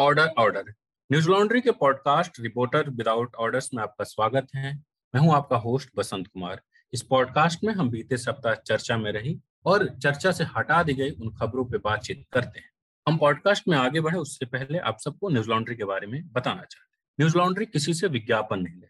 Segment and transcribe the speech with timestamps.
[0.00, 0.64] Order order
[1.28, 4.74] Newslaundry के podcast reporter without orders में आपका स्वागत है।
[5.14, 6.60] मैं हूँ आपका होस्ट बसंत कुमार।
[6.92, 11.10] इस पॉडकास्ट में हम बीते सप्ताह चर्चा में रही और चर्चा से हटा दी गई
[11.10, 12.70] उन खबरों पर बातचीत करते हैं।
[13.08, 16.62] हम पॉडकास्ट में आगे बढ़े उससे पहले आप सबको न्यूज़ लॉन्ड्री के बारे में बताना
[16.62, 18.89] चाहते हैं। न्यूज़ लॉन्ड्री किसी से विज्ञापन नहीं लेता।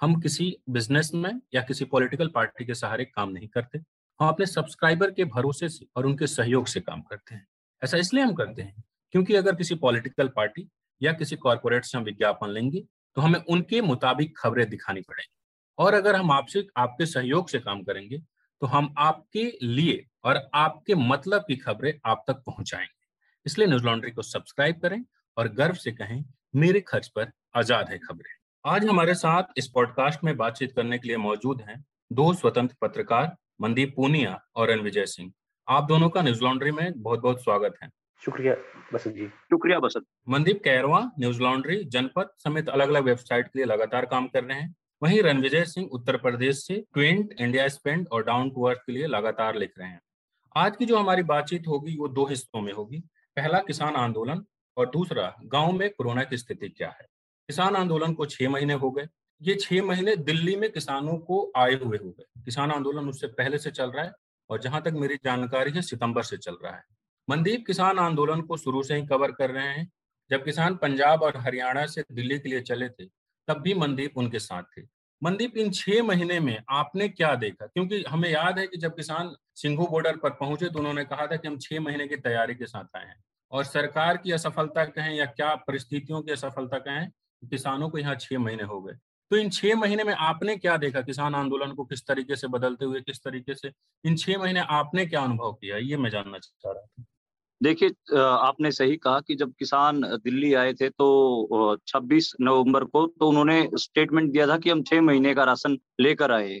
[0.00, 3.78] हम किसी बिज़नेस में या किसी पॉलिटिकल पार्टी के सहारे काम नहीं करते।
[4.20, 7.46] हम अपने सब्सक्राइबर के भरोसे से और उनके सहयोग से काम करते हैं।
[7.82, 8.82] ऐसा इसलिए हम करते हैं
[9.14, 10.68] क्योंकि अगर किसी पॉलिटिकल पार्टी
[11.00, 12.80] या किसी कॉरपोरेट से हम विज्ञापन लेंगे
[13.16, 15.34] तो हमें उनके मुताबिक खबरें दिखानी पड़ेंगी।
[15.78, 18.18] और अगर हम आपसे, आपके सहयोग से काम करेंगे
[18.62, 23.06] तो हम आपके लिए और आपके मतलब की खबरें आप तक पहुंचाएँगे।
[23.46, 25.02] इसलिए न्यूज़ लॉन्ड्री को सब्सक्राइब करें
[25.36, 26.24] और गर्व से कहें,
[26.54, 31.08] मेरे खर्च पर आज़ाद है खबरें। आज हमारे साथ इस पॉडकास्ट में बातचीत करने के
[31.08, 35.32] लिए मौजूद हैं दो स्वतंत्र पत्रकार मनदीप पूनिया और रणविजय सिंह।
[35.68, 37.90] आप दोनों का न्यूज़ लॉन्ड्री में बहुत बहुत स्वागत है।
[38.24, 38.54] शुक्रिया
[38.94, 43.66] बसंत जी। शुक्रिया बसंत। मनदीप कैरवा न्यूज़ लॉन्ड्री जनपद समेत अलग अलग वेबसाइट के लिए
[43.66, 48.24] लगातार काम कर रहे हैं। वहीं रणविजय सिंह उत्तर प्रदेश से ट्वेंट इंडिया स्पेंड और
[48.24, 50.00] डाउन टू अर्थ के लिए लगातार लिख रहे हैं।
[50.56, 52.98] आज की जो हमारी बातचीत होगी वो दो हिस्सों में होगी।
[53.36, 54.44] पहला किसान आंदोलन
[54.76, 57.09] और दूसरा गाँव में कोरोना की स्थिति क्या है?
[57.50, 59.08] किसान आंदोलन को छह महीने हो गए।
[59.42, 63.58] ये छह महीने दिल्ली में किसानों को आए हुए हो गए। किसान आंदोलन उससे पहले
[63.58, 64.12] से चल रहा है
[64.50, 66.84] और जहाँ तक मेरी जानकारी है, सितंबर से चल रहा है।
[67.30, 69.90] मनदीप किसान आंदोलन को शुरू से ही कवर कर रहे हैं।
[70.30, 73.04] जब किसान पंजाब और हरियाणा से दिल्ली के लिए चले थे,
[73.48, 74.82] तब भी मनदीप उनके साथ थे।
[75.22, 77.66] मनदीप, इन छह महीने में आपने क्या देखा?
[77.66, 81.36] क्योंकि हमें याद है कि जब किसान सिंघू बॉर्डर पर पहुँचे तो उन्होंने कहा था
[81.36, 85.14] कि हम छह महीने की तैयारी के साथ आए हैं। और सरकार की असफलता कहें
[85.14, 87.10] या क्या परिस्थितियों की असफलता कहें
[87.42, 88.94] किसानों को यहाँ छह महीने हो गए।
[89.30, 91.00] तो इन छह महीने में आपने क्या देखा?
[91.02, 93.70] किसान आंदोलन को किस तरीके से बदलते हुए किस तरीके से
[94.04, 95.76] इन छह महीने आपने क्या अनुभव किया?
[95.78, 97.04] ये मैं जानना चाह रहा था।
[97.60, 103.28] देखिए आपने सही कहा कि जब किसान दिल्ली आए थे तो 26 नवंबर को तो
[103.28, 106.60] उन्होंने स्टेटमेंट दिया था कि हम छह महीने का राशन लेकर आए।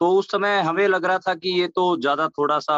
[0.00, 2.74] तो उस समय हमें लग रहा था कि ये तो ज़्यादा थोड़ा सा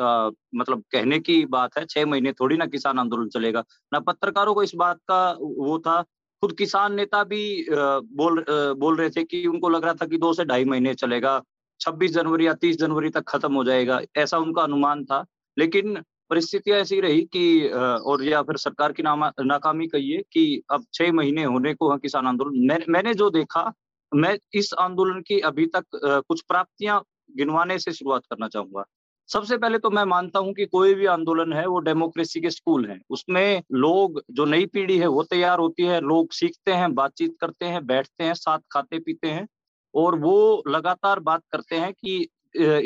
[0.00, 4.54] आ, मतलब कहने की बात है छह महीने थोड़ी ना किसान आंदोलन चलेगा। ना पत्रकारों
[4.54, 6.00] को इस बात का वो था
[6.42, 8.44] खुद किसान नेता भी बोल
[8.78, 11.40] बोल रहे थे कि उनको लग रहा था कि दो से ढाई महीने चलेगा
[11.80, 15.24] 26 जनवरी या 30 जनवरी तक खत्म हो जाएगा ऐसा उनका अनुमान था।
[15.56, 15.94] लेकिन
[16.30, 21.44] परिस्थितियाँ ऐसी रही कि और या फिर सरकार की नाकामी कहिए कि अब छह महीने
[21.44, 23.72] होने को है किसान आंदोलन। मैं, मैंने जो देखा
[24.12, 25.84] मैं इस आंदोलन की अभी तक
[26.28, 27.02] कुछ प्राप्तियाँ
[27.36, 28.84] गिनवाने से शुरुआत करना चाहूँगा।
[29.28, 32.86] सबसे पहले तो मैं मानता हूँ कि कोई भी आंदोलन है, वो डेमोक्रेसी के स्कूल
[32.86, 37.36] है। उसमें लोग, जो नई पीढ़ी है, वो तैयार होती है, लोग सीखते हैं, बातचीत
[37.40, 39.46] करते हैं, बैठते हैं, साथ खाते पीते हैं
[39.94, 42.28] और वो लगातार बात करते हैं कि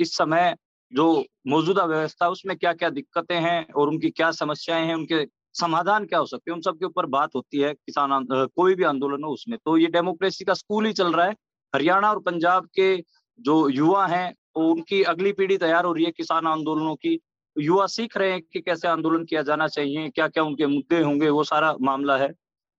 [0.00, 0.54] इस समय
[0.92, 6.04] जो मौजूदा व्यवस्था उसमें क्या क्या दिक्कतें हैं और उनकी क्या समस्याएँ हैं, उनके समाधान
[6.04, 9.32] क्या हो सकते हैं, उन सबके ऊपर बात होती है, किसान कोई भी आंदोलन हो
[9.32, 11.32] उसमें। तो ये डेमोक्रेसी का स्कूल ही चल रहा है।
[11.74, 12.96] हरियाणा और पंजाब के
[13.38, 17.18] जो युवा हैं उनकी अगली पीढ़ी तैयार हो रही है किसान आंदोलनों की।
[17.56, 21.28] युवा सीख रहे हैं कि कैसे आंदोलन किया जाना चाहिए क्या क्या उनके मुद्दे होंगे,
[21.28, 22.32] वो सारा मामला है।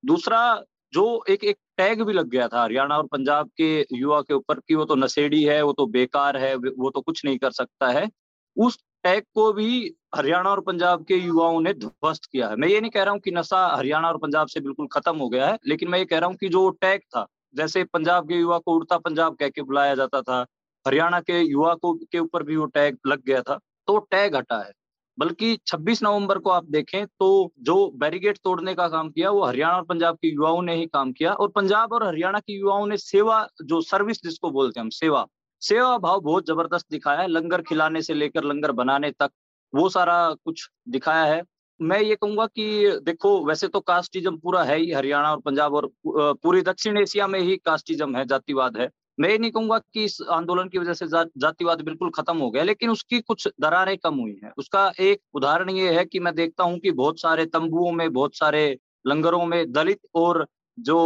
[0.04, 4.34] दूसरा, जो एक एक टैग भी लग गया था हरियाणा और पंजाब के युवा के
[4.34, 7.52] ऊपर कि वो तो नशेड़ी है, वो तो बेकार है, वो तो कुछ नहीं कर
[7.52, 8.10] सकता है।
[8.58, 12.80] उस टैग को भी हरियाणा और पंजाब के युवाओं ने ध्वस्त किया है। मैं ये
[12.82, 15.58] नहीं कह रहा हूँ कि नशा हरियाणा और पंजाब से बिल्कुल खत्म हो गया है,
[15.68, 18.76] लेकिन मैं ये कह रहा हूँ कि जो टैग था, जैसे पंजाब के युवा को
[18.76, 20.46] उड़ता पंजाब कह के बुलाया जाता था
[20.88, 24.58] हरियाणा के युवा को, के ऊपर भी वो टैग लग गया था तो टैग हटा
[24.58, 24.72] है।
[25.18, 29.76] बल्कि 26 नवंबर को आप देखें तो जो बैरिगेड तोड़ने का काम किया, वो हरियाणा
[29.78, 32.98] और पंजाब के युवाओं ने ही काम किया। और पंजाब और हरियाणा के युवाओं ने
[32.98, 35.26] सेवा, जो सर्विस जिसको बोलते हैं हम, सेवा
[35.62, 39.32] सेवा भाव बहुत ज़बरदस्त दिखाया है। लंगर खिलाने से लेकर लंगर बनाने तक
[39.74, 41.42] वो सारा कुछ दिखाया है।
[41.80, 45.90] मैं ये कहूँगा कि देखो, वैसे तो कास्टिज्म पूरा है ही, हरियाणा और पंजाब और
[46.08, 50.18] पूरी दक्षिण एशिया में ही कास्टिज्म है, जातिवाद है। मैं ये नहीं कहूँगा कि इस
[50.32, 54.16] आंदोलन की वजह से जा, जातिवाद बिल्कुल खत्म हो गया लेकिन उसकी कुछ दरारें कम
[54.16, 57.92] हुई हैं। उसका एक उदाहरण ये है कि मैं देखता हूँ कि बहुत सारे तंबुओं
[57.92, 58.78] में बहुत सारे
[59.08, 60.46] लंगरों में दलित और
[60.78, 60.98] जो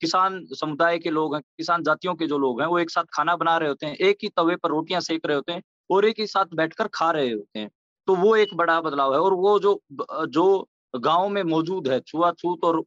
[0.00, 3.36] किसान समुदाय के लोग हैं किसान जातियों के जो लोग हैं वो एक साथ खाना
[3.36, 6.20] बना रहे होते हैं एक ही तवे पर रोटियाँ सेक रहे होते हैं और एक
[6.20, 7.70] ही साथ बैठकर खा रहे होते हैं।
[8.08, 9.80] तो वो एक बड़ा बदलाव है और वो जो
[10.28, 12.82] जो गाँव में मौजूद है, छुआछूत और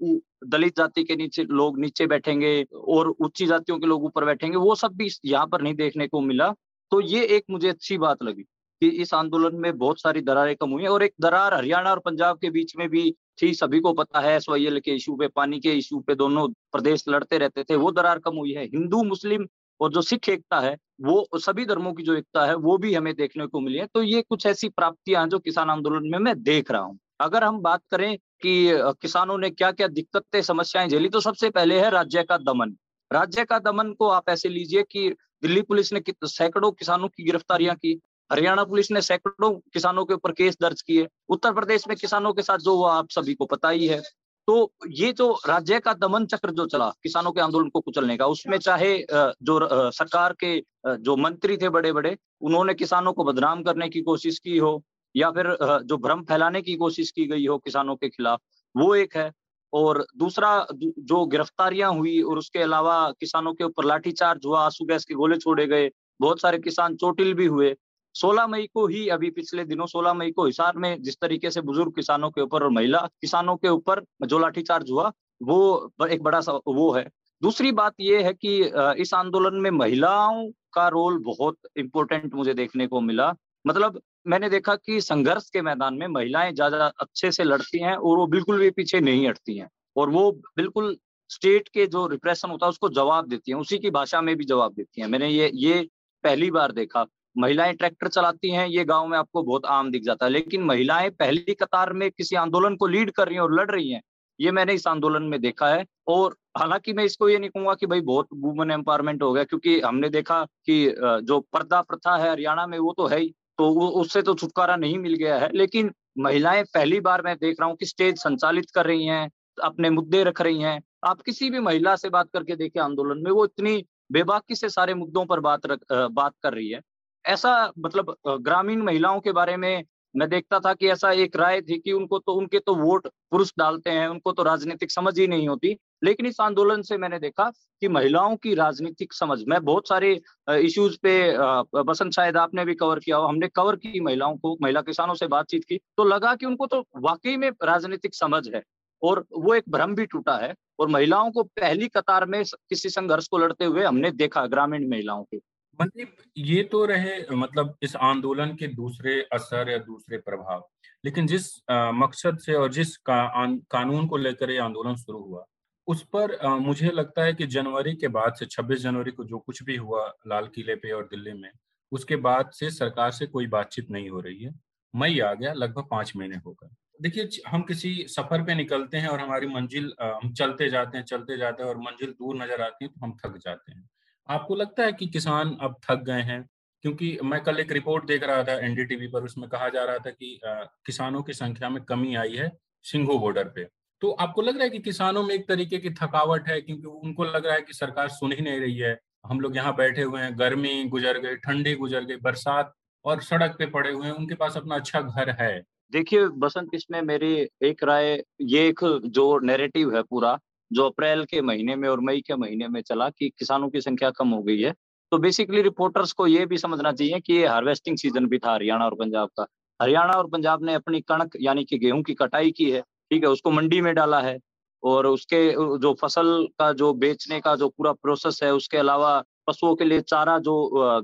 [0.48, 4.76] दलित जाति के नीचे लोग नीचे बैठेंगे और उच्ची जातियों के लोग ऊपर बैठेंगे, वो
[4.76, 6.54] सब भी यहाँ पर नहीं देखने को मिला।
[6.92, 8.44] तो ये एक मुझे अच्छी बात लगी
[8.82, 12.38] कि इस आंदोलन में बहुत सारी दरारें कम हुई और एक दरार हरियाणा और पंजाब
[12.38, 13.12] के बीच में भी
[13.42, 17.04] थी, सभी को पता है, एस के इशू पे, पानी के इशू पे दोनों प्रदेश
[17.10, 19.48] लड़ते रहते थे, वो दरार कम हुई है। हिंदू, मुस्लिम
[19.80, 23.14] और जो सिख एकता है, वो सभी धर्मों की जो एकता है, वो भी हमें
[23.16, 26.72] देखने को मिली है। तो ये कुछ ऐसी प्राप्तियाँ जो किसान आंदोलन में मैं देख
[26.72, 28.54] रहा हूँ। अगर हम बात करें कि
[29.02, 32.76] किसानों ने क्या क्या दिक्कतें, समस्याएँ झेली तो सबसे पहले है राज्य का दमन।
[33.12, 35.10] राज्य का दमन को आप ऐसे लीजिए कि
[35.44, 38.00] दिल्ली पुलिस ने सैकड़ों किसानों की गिरफ्तारियाँ की,
[38.30, 42.42] हरियाणा पुलिस ने सैकड़ों किसानों के ऊपर केस दर्ज किए, उत्तर प्रदेश में किसानों के
[42.42, 44.02] साथ जो हुआ, आप सभी को पता ही है।
[44.48, 48.26] तो ये जो राज्य का दमन चक्र जो चला, किसानों के आंदोलन को कुचलने का,
[48.28, 53.90] उसमें चाहे जो सरकार के जो मंत्री थे बड़े बड़े उन्होंने किसानों को बदनाम करने
[53.90, 54.84] की कोशिश की हो
[55.16, 55.56] या फिर
[55.86, 58.40] जो भ्रम फैलाने की कोशिश की गई हो किसानों के खिलाफ,
[58.76, 59.32] वो एक है।
[59.74, 65.06] और दूसरा जो गिरफ्तारियाँ हुई और उसके अलावा किसानों के ऊपर लाठीचार्ज हुआ, आँसू गैस
[65.06, 65.90] के गोले छोड़े गए,
[66.20, 67.74] बहुत सारे किसान चोटिल भी हुए।
[68.16, 71.62] 16 मई को ही, अभी पिछले दिनों 16 मई को हिसार में जिस तरीके से
[71.62, 75.12] बुज़ुर्ग किसानों के ऊपर और महिला किसानों के ऊपर जो लाठीचार्ज हुआ,
[75.42, 77.08] वो एक बड़ा सा वो है।
[77.42, 78.58] दूसरी बात ये है कि
[79.02, 83.34] इस आंदोलन में महिलाओं का रोल बहुत इंपॉर्टेंट मुझे देखने को मिला।
[83.66, 88.18] मतलब मैंने देखा कि संघर्ष के मैदान में महिलाएँ ज़्यादा अच्छे से लड़ती हैं और
[88.18, 90.96] वो बिल्कुल भी पीछे नहीं हटती हैं। और वो बिल्कुल
[91.30, 94.46] स्टेट के जो रिप्रेशन होता है उसको जवाब देती हैं, उसी की भाषा में भी
[94.46, 95.82] जवाब देती हैं। मैंने ये ये
[96.24, 97.06] पहली बार देखा।
[97.36, 101.10] महिलाएँ ट्रैक्टर चलाती हैं, ये गाँव में आपको बहुत आम दिख जाता है, लेकिन महिलाएँ
[101.12, 104.02] पहली कतार में किसी आंदोलन को लीड कर रही हैं और लड़ रही हैं,
[104.40, 107.86] ये मैंने इस आंदोलन में देखा है। और हालाँकि मैं इसको ये नहीं कहूँगा कि
[107.86, 110.86] भाई बहुत वुमेन एम्पावरमेंट हो गया, क्योंकि हमने देखा कि
[111.24, 113.70] जो पर्दा प्रथा है हरियाणा में, वो तो है ही। तो
[114.02, 117.76] उससे तो छुटकारा नहीं मिल गया है। लेकिन महिलाएँ पहली बार मैं देख रहा हूँ
[117.78, 119.30] कि स्टेज संचालित कर रही हैं
[119.64, 123.32] अपने मुद्दे रख रही हैं। आप किसी भी महिला से बात करके देखे आंदोलन में
[123.32, 126.80] वो इतनी बेबाकी से सारे मुद्दों पर बात रख, बात कर रही है।
[127.26, 131.78] ऐसा मतलब ग्रामीण महिलाओं के बारे में मैं देखता था कि ऐसा एक राय थी
[131.80, 135.48] कि उनको तो उनके तो वोट पुरुष डालते हैं, उनको तो राजनीतिक समझ ही नहीं
[135.48, 137.50] होती। लेकिन इस आंदोलन से मैंने देखा
[137.82, 140.14] कि महिलाओं की राजनीतिक समझ, मैं बहुत सारे
[140.52, 144.82] इश्यूज़ पे बसंत शायद आपने भी कवर किया हो, हमने कवर की महिलाओं को, महिला
[144.82, 148.62] किसानों से बातचीत की तो लगा कि उनको तो वाकई में राजनीतिक समझ है।
[149.02, 153.28] और वो एक भ्रम भी टूटा है, और महिलाओं को पहली कतार में किसी संघर्ष
[153.28, 155.40] को लड़ते हुए हमने देखा ग्रामीण महिलाओं को।
[155.80, 160.68] मनदीप ये तो रहे मतलब इस आंदोलन के दूसरे असर या दूसरे प्रभाव।
[161.04, 165.20] लेकिन जिस आ, मकसद से और जिस का, आन, कानून को लेकर ये आंदोलन शुरू
[165.20, 165.46] हुआ
[165.88, 169.40] उस पर आ, मुझे लगता है कि जनवरी के बाद से 26 जनवरी को जो
[169.40, 171.50] कुछ भी हुआ लाल किले पे और दिल्ली में
[171.92, 174.54] उसके बाद से सरकार से कोई बातचीत नहीं हो रही है।
[174.94, 176.70] मई आ गया लगभग पाँच महीने हो गए।
[177.02, 181.38] देखिए हम किसी सफ़र पे निकलते हैं और हमारी मंजिल हम चलते जाते हैं चलते
[181.38, 183.90] जाते हैं और मंजिल दूर नज़र आती है तो हम थक जाते हैं।
[184.30, 186.46] आपको लगता है कि किसान अब थक गए हैं?
[186.84, 190.10] क्योंकि मैं कल एक रिपोर्ट देख रहा था एनडीटीवी पर उसमें कहा जा रहा था
[190.10, 190.54] कि आ,
[190.86, 192.52] किसानों की संख्या में कमी आई है
[192.86, 193.68] सिंघो बॉर्डर पे।
[194.02, 196.60] तो आपको लग रहा है कि किसानों में एक तरीके की थकावट है?
[196.62, 199.76] क्योंकि उनको लग रहा है कि सरकार सुन ही नहीं रही है। हम लोग यहाँ
[199.76, 202.74] बैठे हुए हैं गर्मी गुजर गई ठंडी गुजर गई बरसात
[203.06, 207.02] और सड़क पे पड़े हुए हैं उनके पास अपना अच्छा घर है। देखिए बसंत इसमें
[207.02, 210.40] मेरी एक राय ये एक जो नैरेटिव है पूरा
[210.74, 214.10] जो अप्रैल के महीने में और मई के महीने में चला कि किसानों की संख्या
[214.12, 214.74] कम हो गई है।
[215.12, 218.86] तो बेसिकली रिपोर्टर्स को ये भी समझना चाहिए कि ये हार्वेस्टिंग सीज़न भी था हरियाणा
[218.86, 219.46] और पंजाब का।
[219.80, 223.30] हरियाणा और पंजाब ने अपनी कणक यानी कि गेहूँ की कटाई की है, ठीक है,
[223.30, 224.38] उसको मंडी में डाला है
[224.84, 225.50] और उसके,
[225.80, 230.02] जो फ़सल का जो बेचने का जो पूरा प्रोसेस है, उसके अलावा पशुओं के लिए
[230.04, 230.56] चारा जो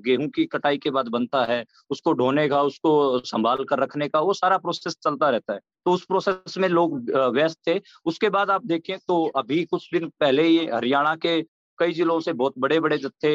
[0.05, 4.19] गेहूँ की कटाई के बाद बनता है, उसको ढोने का, उसको संभाल कर रखने का,
[4.19, 6.99] वो सारा प्रोसेस चलता रहता है। तो उस प्रोसेस में लोग
[7.33, 11.41] व्यस्त थे। उसके बाद आप देखें तो अभी कुछ दिन पहले ही हरियाणा के
[11.79, 13.31] कई जिलों से बहुत बड़े बड़े जत्थे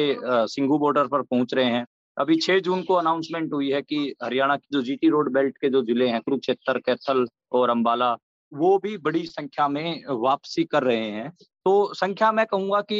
[0.47, 1.85] सिंगू बॉर्डर पर पहुँच रहे हैं।
[2.17, 5.69] अभी 6 जून को अनाउंसमेंट हुई है कि हरियाणा की जो जीटी रोड बेल्ट के
[5.69, 8.15] जो ज़िले हैं, कुरुक्षेत्र, कैथल और अंबाला
[8.51, 11.29] वो भी बड़ी संख्या में वापसी कर रहे हैं।
[11.65, 12.99] तो संख्या मैं कहूँगा कि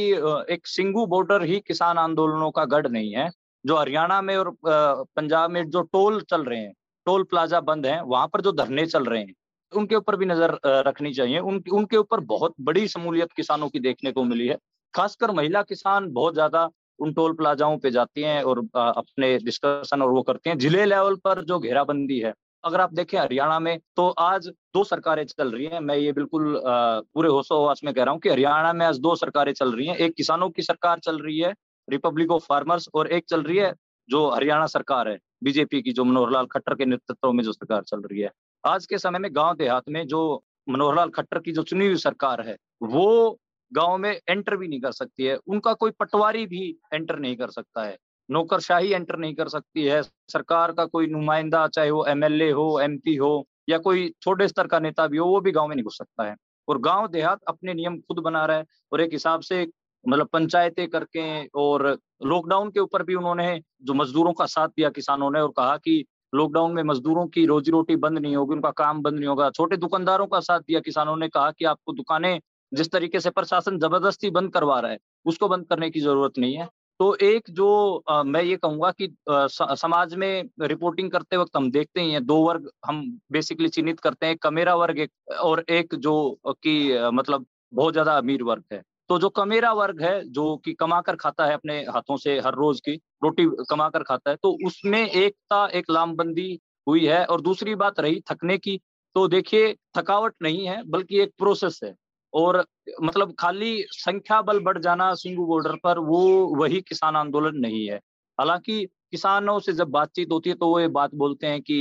[0.53, 3.29] एक सिंगू बॉर्डर ही किसान आंदोलनों का गढ़ नहीं है
[3.65, 6.73] जो हरियाणा में और पंजाब में जो टोल चल रहे हैं
[7.07, 9.33] टोल प्लाजा बंद है वहाँ पर जो धरने चल रहे हैं
[9.73, 14.11] उनके ऊपर भी नज़र रखनी चाहिए। उन, उनके ऊपर बहुत बड़ी शमूलियत किसानों की देखने
[14.11, 14.57] को मिली है।
[14.93, 20.11] खासकर महिला किसान बहुत ज़्यादा उन टोल प्लाजाओं पे जाती हैं और अपने डिस्कशन और
[20.11, 22.33] वो करती हैं। ज़िले लेवल पर जो घेराबंदी है
[22.65, 26.62] अगर आप देखें हरियाणा में तो आज दो सरकारें चल रही हैं। मैं ये बिल्कुल
[26.65, 29.95] पूरे होशोहवास में कह रहा हूँ कि हरियाणा में आज दो सरकारें चल रही हैं।
[29.98, 31.53] एक किसानों की सरकार चल रही है
[31.88, 33.74] रिपब्लिक ऑफ़ फार्मर्स और एक चल रही है
[34.10, 37.84] जो हरियाणा सरकार है, बीजेपी की, जो मनोहर लाल खट्टर के नेतृत्व में जो सरकार
[37.84, 38.31] चल रही है।
[38.63, 41.95] आज के समय में गाँव देहात में जो मनोहर लाल खट्टर की जो चुनी हुई
[42.00, 43.38] सरकार है, वो
[43.72, 47.50] गाँव में एंटर भी नहीं कर सकती है। उनका कोई पटवारी भी एंटर नहीं कर
[47.50, 47.98] सकता है।
[48.29, 53.15] नौकरशाही एंटर नहीं कर सकती है। सरकार का कोई नुमाइंदा, चाहे वो एमएलए हो एमपी
[53.15, 55.98] हो, या कोई छोटे स्तर का नेता भी हो, वो भी गाँव में नहीं घुस
[55.98, 56.36] सकता है।
[56.67, 59.67] और गाँव देहात अपने नियम खुद बना रहा है और एक हिसाब से
[60.05, 61.86] मतलब पंचायतें करके और
[62.25, 66.03] लॉकडाउन के ऊपर भी उन्होंने जो मजदूरों का साथ दिया किसानों ने और कहा कि
[66.34, 69.77] लॉकडाउन में मजदूरों की रोजी रोटी बंद नहीं होगी, उनका काम बंद नहीं होगा। छोटे
[69.77, 72.39] दुकानदारों का साथ दिया किसानों ने कहा कि आपको दुकानें
[72.72, 76.55] जिस तरीके से प्रशासन ज़बरदस्ती बंद करवा रहा है, उसको बंद करने की ज़रूरत नहीं
[76.55, 76.67] है।
[76.99, 81.69] तो एक जो आ, मैं ये कहूँगा कि आ, समाज में रिपोर्टिंग करते वक्त हम
[81.71, 85.11] देखते ही हैं दो वर्ग हम बेसिकली चिन्हित करते हैं कमेरा वर्ग एक
[85.41, 86.13] और एक जो
[86.47, 86.75] कि
[87.13, 91.15] मतलब बहुत ज़्यादा अमीर वर्ग है। तो जो कमेरा वर्ग है जो कि कमा कर
[91.15, 94.99] खाता है अपने हाथों से हर रोज की रोटी कमा कर खाता है तो उसमें
[95.01, 98.79] एकता एक लामबंदी हुई है। और दूसरी बात रही थकने की
[99.15, 101.93] तो देखिए थकावट नहीं है बल्कि एक प्रोसेस है।
[102.35, 102.63] और
[103.03, 107.97] मतलब खाली संख्या बल बढ़ जाना सिंगू बॉर्डर पर, वो वही किसान आंदोलन नहीं है।
[108.39, 111.77] हालाँकि किसानों से जब बातचीत होती है तो वो ये बात बोलते हैं कि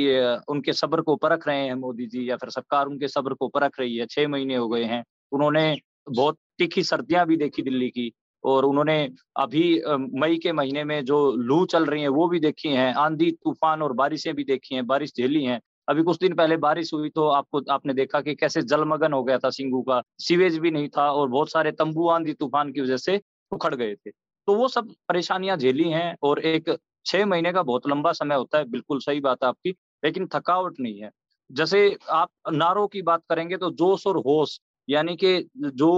[0.49, 3.81] उनके सब्र को परख रहे हैं मोदी जी, या फिर सरकार उनके सब्र को परख
[3.81, 5.77] रही है। छह महीने हो गए हैं। उन्होंने
[6.11, 8.13] बहुत तीखी सर्दियाँ भी देखी दिल्ली की,
[8.45, 8.97] और उन्होंने
[9.39, 9.81] अभी
[10.21, 13.83] मई के महीने में जो लू चल रही है, वो भी देखी है। आंधी, तूफ़ान
[13.83, 17.27] और बारिशें भी देखी हैं, बारिश झेली हैं। अभी कुछ दिन पहले बारिश हुई तो
[17.29, 21.11] आपको, आपने देखा कि कैसे जलमगन हो गया था सिंगू का। सीवेज भी नहीं था
[21.13, 23.21] और बहुत सारे तंबू आंधी तूफ़ान की वजह से
[23.53, 26.77] उखड़ गए थे। तो वो सब परेशानियाँ झेली हैं और एक
[27.07, 29.71] छह महीने का बहुत लंबा समय होता है, बिल्कुल सही बात है आपकी,
[30.03, 31.11] लेकिन थकावट नहीं है।
[31.51, 35.93] जैसे आप नारों की बात करेंगे तो जोश और होश, यानी कि जो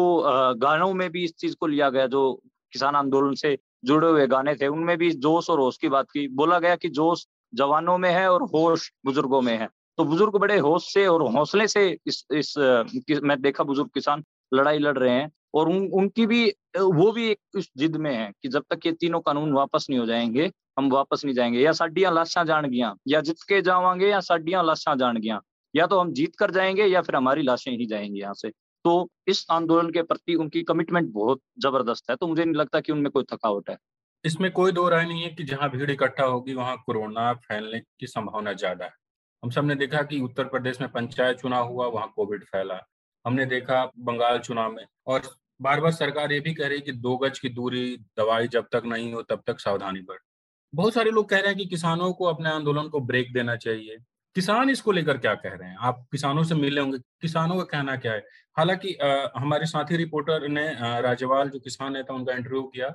[0.59, 2.33] गानों में भी इस चीज़ को लिया गया, जो
[2.73, 6.27] किसान आंदोलन से जुड़े हुए गाने थे, उनमें भी जोश और होश की बात की।
[6.31, 10.59] बोला गया कि जोश जवानों में है और होश बुज़ुर्गों में है। तो बुज़ुर्ग बड़े
[10.59, 12.55] होश से और हौसले से इस इस
[13.25, 14.25] मैं देखा बुज़ुर्ग किसान
[14.55, 16.45] लड़ाई लड़ रहे हैं और उन, उनकी भी,
[16.79, 20.01] वो भी एक इस जिद में है कि जब तक ये तीनों कानून वापस नहीं
[20.01, 24.09] हो जाएँगे, हम वापस नहीं जाएँगे। या साडियाँ लाशा जान गया, या जित के जावांगे,
[24.09, 25.41] या साडियाँ लाशा जान गया,
[25.75, 28.51] या तो हम जीत कर जाएँगे, या फिर हमारी लाशें ही जाएँगी यहाँ से।
[28.85, 32.93] तो इस आंदोलन के प्रति उनकी कमिटमेंट बहुत ज़बरदस्त है तो मुझे नहीं लगता कि
[32.93, 33.77] उनमें कोई थकावट है।
[34.27, 38.07] इसमें कोई दो राय नहीं है कि जहाँ भीड़ इकट्ठा होगी, वहाँ कोरोना फैलने की
[38.07, 38.93] संभावना ज़्यादा है।
[39.43, 42.81] हम सबने देखा कि उत्तर प्रदेश में पंचायत चुनाव हुआ, वहाँ कोविड फैला।
[43.25, 45.23] हमने देखा बंगाल चुनाव में और
[45.63, 48.67] बार बार सरकार ये भी कह रही है कि दो गज की दूरी दवाई जब
[48.73, 50.19] तक नहीं हो, तब तक सावधानी बढ़
[50.73, 53.97] बहुत सारे लोग कह रहे हैं कि किसानों को अपने आंदोलन को ब्रेक देना चाहिए।
[54.37, 55.77] किसान इसको लेकर क्या कह रहे हैं?
[55.79, 58.25] आप किसानों से मिले होंगे, किसानों का कहना क्या है?
[58.57, 58.97] हालाँकि
[59.37, 60.67] हमारे साथी रिपोर्टर ने
[61.03, 62.89] राजवाल जो किसान नेता, उनका इंटरव्यू किया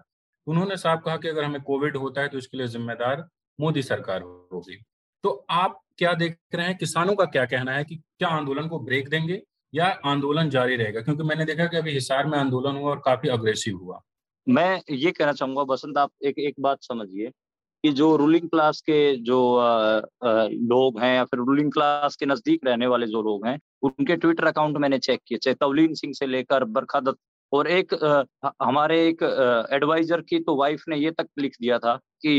[0.48, 3.28] उन्होंने साफ़ कहा कि अगर हमें कोविड होता है तो इसके लिए जिम्मेदार
[3.60, 4.78] मोदी सरकार होगी।
[5.24, 6.78] तो आप क्या देख रहे हैं?
[6.78, 9.42] किसानों का क्या कहना है कि क्या आंदोलन को ब्रेक देंगे
[9.74, 11.02] या आंदोलन जारी रहेगा?
[11.02, 14.00] क्योंकि मैंने देखा कि अभी हिसार में आंदोलन हुआ और काफ़ी अग्रेसिव हुआ।
[14.48, 17.30] मैं ये कहना चाहूँगा, बसंत, आप एक एक बात समझिए
[17.84, 19.38] कि जो रूलिंग क्लास के जो
[20.24, 24.46] लोग हैं या फिर रूलिंग क्लास के नज़दीक रहने वाले जो लोग हैं, उनके ट्विटर
[24.46, 27.20] अकाउंट मैंने चेक किए, चाहे तवलीन सिंह से लेकर बरखा दत्त
[27.52, 28.24] और एक आ,
[28.64, 29.24] हमारे एक
[29.74, 32.34] एडवाइजर की तो वाइफ ने ये तक लिख दिया था कि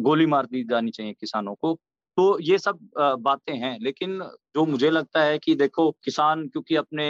[0.00, 1.74] गोली मार दी जानी चाहिए किसानों को।
[2.16, 2.78] तो ये सब
[3.20, 4.18] बातें हैं लेकिन
[4.56, 7.06] जो मुझे लगता है कि देखो किसान क्योंकि अपने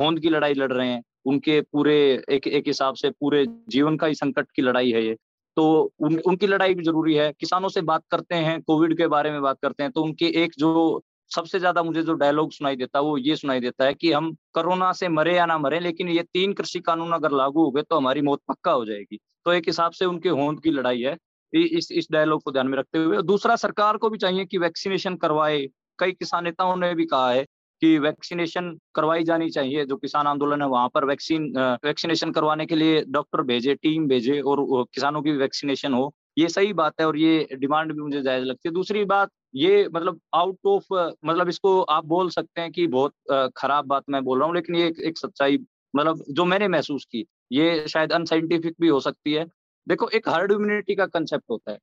[0.00, 1.96] होंद की लड़ाई लड़ रहे हैं उनके पूरे
[2.30, 5.16] एक एक हिसाब से पूरे जीवन का ही संकट की लड़ाई है ये।
[5.56, 9.30] तो उन, उनकी लड़ाई भी ज़रूरी है। किसानों से बात करते हैं कोविड के बारे
[9.30, 12.98] में बात करते हैं तो उनकी एक जो सबसे ज़्यादा मुझे जो डायलॉग सुनाई देता
[12.98, 16.08] है, वो ये सुनाई देता है कि हम कोरोना से मरे या ना मरे, लेकिन
[16.08, 19.52] ये तीन कृषि कानून अगर लागू हो गए तो हमारी मौत पक्का हो जाएगी। तो
[19.52, 21.16] एक हिसाब से उनके होंद की लड़ाई है
[21.52, 25.16] इस इस डायलॉग को ध्यान में रखते हुए। दूसरा, सरकार को भी चाहिए कि वैक्सीनेशन
[25.16, 25.66] करवाए।
[25.98, 27.44] कई किसान नेताओं ने भी कहा है
[27.82, 31.52] कि वैक्सीनेशन करवाई जानी चाहिए। जो किसान आंदोलन है, वहाँ पर वैक्सीन
[31.84, 36.72] वैक्सीनेशन करवाने के लिए डॉक्टर भेजे टीम भेजे और किसानों की वैक्सीनेशन हो। ये सही
[36.74, 40.58] बात है और ये डिमांड भी मुझे जायज़ लगती है। दूसरी बात ये मतलब आउट
[40.66, 40.86] ऑफ़
[41.24, 43.14] मतलब इसको आप बोल सकते हैं कि बहुत
[43.56, 45.58] खराब बात मैं बोल रहा हूँ लेकिन ये एक, एक सच्चाई
[45.96, 49.44] मतलब जो मैंने महसूस की ये शायद अनसाइंटिफिक भी हो सकती है।
[49.88, 51.78] देखो एक हर्ड इम्यूनिटी का कंसेप्ट होता है।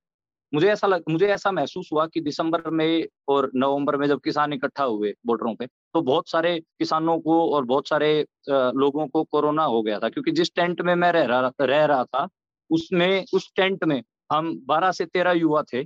[0.54, 4.54] मुझे ऐसा लग, मुझे ऐसा महसूस हुआ कि दिसंबर में और नवंबर में जब किसान
[4.54, 9.64] इकट्ठा हुए बॉर्डरों पे तो बहुत सारे किसानों को और बहुत सारे लोगों को कोरोना
[9.64, 12.28] हो गया था क्योंकि जिस टेंट में मैं रह रहा रह रहा था
[12.72, 15.84] उसमें उस टेंट में हम 12 से 13 युवा थे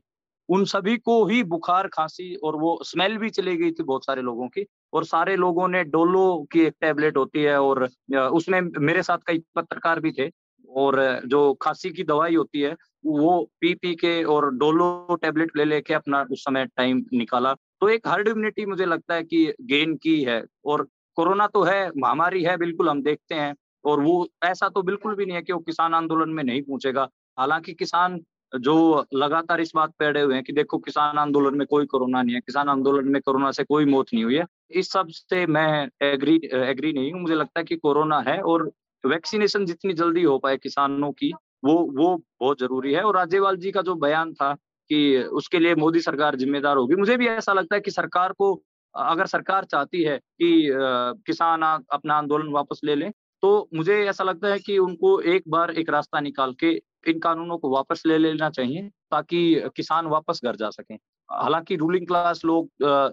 [0.52, 4.22] उन सभी को ही बुखार, खांसी और वो स्मेल भी चली गई थी बहुत सारे
[4.22, 9.04] लोगों की और सारे लोगों ने डोलो की एक टैबलेट होती है और उसमें मेरे
[9.04, 10.30] साथ कई पत्रकार भी थे
[10.70, 15.66] और जो खांसी की दवाई होती है वो पी पी के और डोलो टेबलेट ले
[15.66, 19.96] लेके अपना उस समय टाइम निकाला। तो एक हर्ड इम्यूनिटी मुझे लगता है कि गेन
[19.96, 23.56] की है और कोरोना तो है, महामारी है, बिल्कुल हम देखते हैं
[23.86, 27.08] और वो ऐसा तो बिल्कुल भी नहीं है कि वो किसान आंदोलन में नहीं पहुंचेगा।
[27.38, 28.20] हालाँकि किसान
[28.54, 32.22] जो लगातार इस बात पे अड़े हुए हैं कि देखो, किसान आंदोलन में कोई कोरोना
[32.24, 35.88] नहीं है, किसान आंदोलन में कोरोना से कोई मौत नहीं हुई है। इस सबसे मैं
[36.04, 38.70] एग्री एग्री नहीं हूँ। मुझे लगता है कि कोरोना है और
[39.04, 41.32] वैक्सीनेशन जितनी जल्दी हो पाए किसानों की,
[41.64, 44.54] वो वो बहुत ज़रूरी है। और राज्यपाल जी का जो बयान था
[44.90, 48.54] कि उसके लिए मोदी सरकार जिम्मेदार होगी, मुझे भी ऐसा लगता है कि सरकार को,
[48.96, 50.70] अगर सरकार चाहती है कि
[51.28, 53.12] किसान अपना आंदोलन वापस ले लें
[53.44, 56.74] तो मुझे ऐसा लगता है कि उनको एक बार एक रास्ता निकाल के
[57.08, 60.98] इन कानूनों को वापस ले लेना चाहिए ताकि किसान वापस घर जा सकें।
[61.30, 62.70] हालाँकि रूलिंग क्लास लोग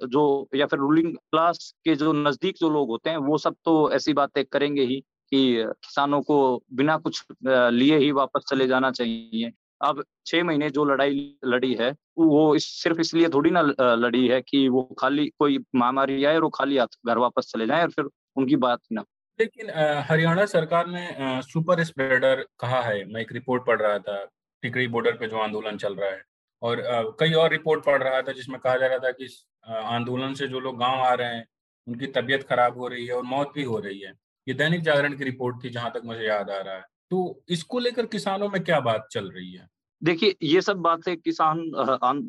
[0.08, 3.90] जो या फिर रूलिंग क्लास के जो नज़दीक जो लोग होते हैं, वो सब तो
[3.92, 5.00] ऐसी बातें करेंगे ही
[5.32, 9.52] कि किसानों को बिना कुछ लिए ही वापस चले जाना चाहिए।
[9.82, 14.40] अब छह महीने जो लड़ाई लड़ी है, वो इस, सिर्फ़ इसलिए थोड़ी ना लड़ी है
[14.42, 18.08] कि वो खाली कोई महामारी आए और वो खाली घर वापस चले जाए और फिर
[18.36, 19.04] उनकी बात ना
[19.38, 19.70] लेकिन
[20.08, 21.08] हरियाणा सरकार ने
[21.42, 24.24] सुपर स्प्रेडर कहा है। मैं एक रिपोर्ट पढ़ रहा था,
[24.62, 26.22] टिकरी बॉर्डर पे जो आंदोलन चल रहा है।
[26.62, 29.28] और कई और रिपोर्ट पढ़ रहा था जिसमें कहा जा रहा था कि
[29.68, 31.44] आंदोलन से जो लोग गाँव आ रहे हैं,
[31.86, 34.12] उनकी तबीयत खराब हो रही है और मौत भी हो रही है।
[34.46, 37.78] ये दैनिक जागरण की रिपोर्ट थी, जहाँ तक मुझे याद आ रहा है। तो इसको
[37.78, 39.66] लेकर किसानों में क्या बात चल रही है?
[40.02, 41.62] देखिए, ये सब बातें किसान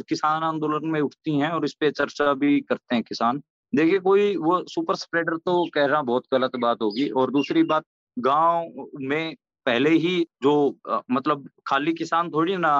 [0.10, 3.42] किसान आंदोलन में उठती हैं और इस पे चर्चा भी करते हैं किसान।
[3.74, 7.84] देखिए, कोई वो सुपर स्प्रेडर तो कह रहा बहुत गलत बात होगी और दूसरी बात,
[8.18, 9.36] गाँव में
[9.66, 10.54] पहले ही जो
[11.12, 12.72] मतलब खाली किसान थोड़ी ना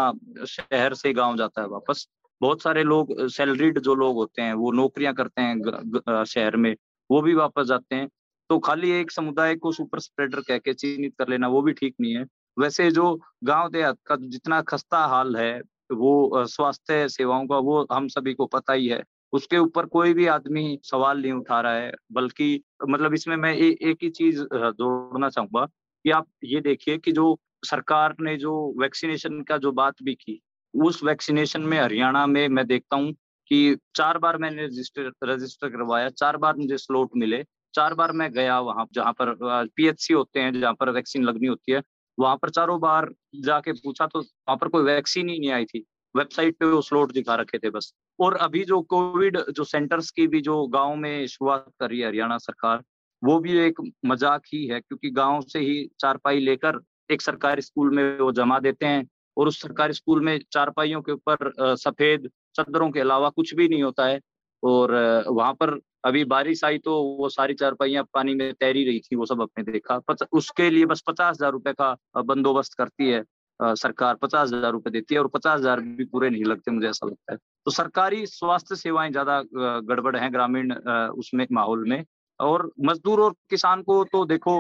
[0.48, 2.08] शहर से गाँव जाता है वापस।
[2.42, 6.76] बहुत सारे लोग सैलरीड जो लोग होते हैं, वो नौकरियाँ करते हैं शहर में,
[7.10, 8.08] वो भी वापस जाते हैं।
[8.50, 11.96] तो खाली एक समुदाय को सुपर स्प्रेडर कह के चिन्हित कर लेना, वो भी ठीक
[12.02, 12.26] नहीं है।
[12.58, 15.60] वैसे जो गाँव देहात का जितना खस्ता हाल है,
[15.92, 20.26] वो स्वास्थ्य सेवाओं का, वो हम सभी को पता ही है। उसके ऊपर कोई भी
[20.28, 25.30] आदमी सवाल नहीं उठा रहा है बल्कि मतलब इसमें मैं ए, एक ही चीज़ जोड़ना
[25.30, 30.14] चाहूँगा कि आप ये देखिए कि जो सरकार ने जो वैक्सीनेशन का जो बात भी
[30.16, 30.40] की
[30.74, 33.12] उस वैक्सीनेशन में हरियाणा में मैं देखता हूँ
[33.52, 37.44] कि चार बार मैंने रजिस्टर रजिस्टर करवाया चार बार मुझे स्लॉट मिले
[37.74, 39.36] चार बार मैं गया वहाँ जहाँ पर
[39.76, 41.82] पीएचसी होते हैं जहाँ पर वैक्सीन लगनी होती है
[42.18, 45.86] वहाँ पर चारों बार जाके पूछा तो वहाँ पर कोई वैक्सीन ही नहीं आई थी।
[46.16, 50.28] वेबसाइट पे वो स्लॉट दिखा रखे थे बस। और अभी जो कोविड जो सेंटर्स की
[50.28, 52.84] भी जो गाँव में शुरुआत कर रही है हरियाणा सरकार,
[53.22, 56.80] वो भी एक मज़ाक ही है क्योंकि गाँव से ही चारपाई लेकर
[57.10, 59.08] एक सरकारी स्कूल में वो जमा देते हैं
[59.38, 63.84] और उस सरकारी स्कूल में चारपाइयों के ऊपर सफ़ेद चदरों के अलावा कुछ भी नहीं
[63.84, 64.20] होता है।
[64.64, 64.92] और
[65.28, 69.26] वहाँ पर अभी बारिश आई तो वो सारी चारपाइयाँ पानी में तैरी रही थी, वो
[69.26, 70.00] सब अपने देखा।
[70.34, 73.24] उसके लिए बस पचास हज़ार रुपए का बंदोबस्त करती है।
[73.60, 77.08] सरकार पचास हज़ार रुपए देती है और पचास हज़ार भी पूरे नहीं लगते, मुझे ऐसा
[77.08, 82.04] लगता है। तो सरकारी स्वास्थ्य सेवाएँ ज़्यादा गड़बड़ हैं ग्रामीण उसमें, माहौल में।
[82.40, 84.60] और मजदूर और किसान को तो देखो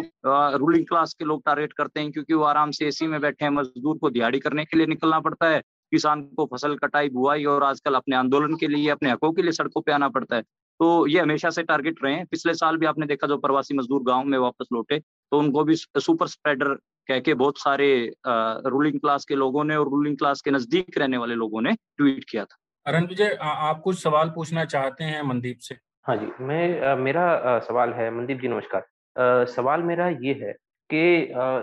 [0.58, 3.52] रूलिंग क्लास के लोग टारगेट करते हैं क्योंकि वो आराम से एसी में बैठे हैं।
[3.52, 7.64] मजदूर को दिहाड़ी करने के लिए निकलना पड़ता है। किसान को फ़सल कटाई, बुआई और
[7.64, 10.44] आजकल अपने आंदोलन के लिए, अपने हकों के लिए सड़कों पे आना पड़ता है।
[10.80, 14.04] तो ये हमेशा से टारगेट रहे हैं। पिछले साल भी आपने देखा जो प्रवासी मजदूर
[14.04, 16.74] गाँव में वापस लौटे तो उनको भी सुपर स्प्रेडर
[17.10, 17.90] कह के बहुत सारे
[18.28, 22.24] रूलिंग क्लास के लोगों ने और रूलिंग क्लास के नज़दीक रहने वाले लोगों ने ट्वीट
[22.30, 25.76] किया था। अरन विजय आप कुछ सवाल पूछना चाहते हैं मनदीप से?
[26.06, 30.54] हाँ जी मैं मेरा सवाल है मनदीप जी नमस्कार। सवाल मेरा ये है
[30.90, 31.02] कि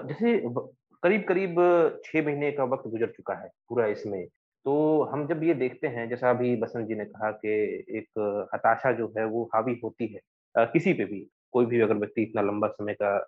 [0.09, 0.39] जैसे
[1.03, 1.57] करीब करीब
[2.05, 4.27] छह महीने का वक्त गुजर चुका है पूरा इसमें।
[4.67, 7.49] तो हम जब ये देखते हैं जैसा अभी बसंत जी ने कहा कि
[7.91, 8.05] एक
[8.55, 10.21] हताशा जो है वो हावी होती है
[10.59, 13.19] किसी पे भी कोई भी अगर व्यक्ति इतना लंबा समय का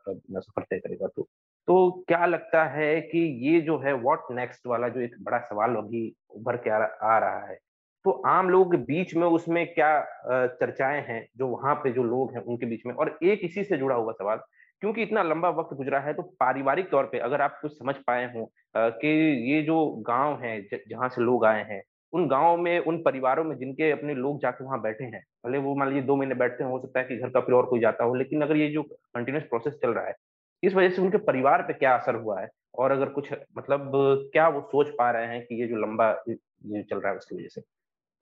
[0.41, 1.23] सफ़र तय करेगा तो।
[1.67, 5.75] तो क्या लगता है कि ये जो है व्हाट नेक्स्ट वाला जो एक बड़ा सवाल
[5.75, 7.59] अभी उभर के आ, आ रहा है
[8.05, 10.01] तो आम लोगों के बीच में उसमें क्या
[10.47, 12.95] चर्चाएँ हैं जो वहाँ पे जो लोग हैं उनके बीच में?
[12.95, 14.41] और एक इसी से जुड़ा हुआ सवाल
[14.83, 18.25] क्योंकि इतना लंबा वक्त गुजरा है तो पारिवारिक तौर पे अगर आप कुछ समझ पाए
[18.35, 18.45] हों
[18.77, 19.09] कि
[19.53, 23.57] ये जो गाँव है जहाँ से लोग आए हैं, उन गाँव में, उन परिवारों में
[23.59, 26.71] जिनके अपने लोग जाके वहाँ बैठे हैं, भले वो मान लीजिए दो महीने बैठते हैं,
[26.71, 28.83] हो सकता है कि घर का फिर और कोई जाता हो, लेकिन अगर ये जो
[28.83, 30.15] कंटिन्यूस प्रोसेस चल रहा है,
[30.63, 32.49] इस वजह से उनके परिवार पे क्या असर हुआ है?
[32.79, 33.91] और अगर कुछ मतलब
[34.33, 37.37] क्या वो सोच पा रहे हैं कि ये जो लंबा ये चल रहा है उसकी
[37.37, 37.63] वजह से?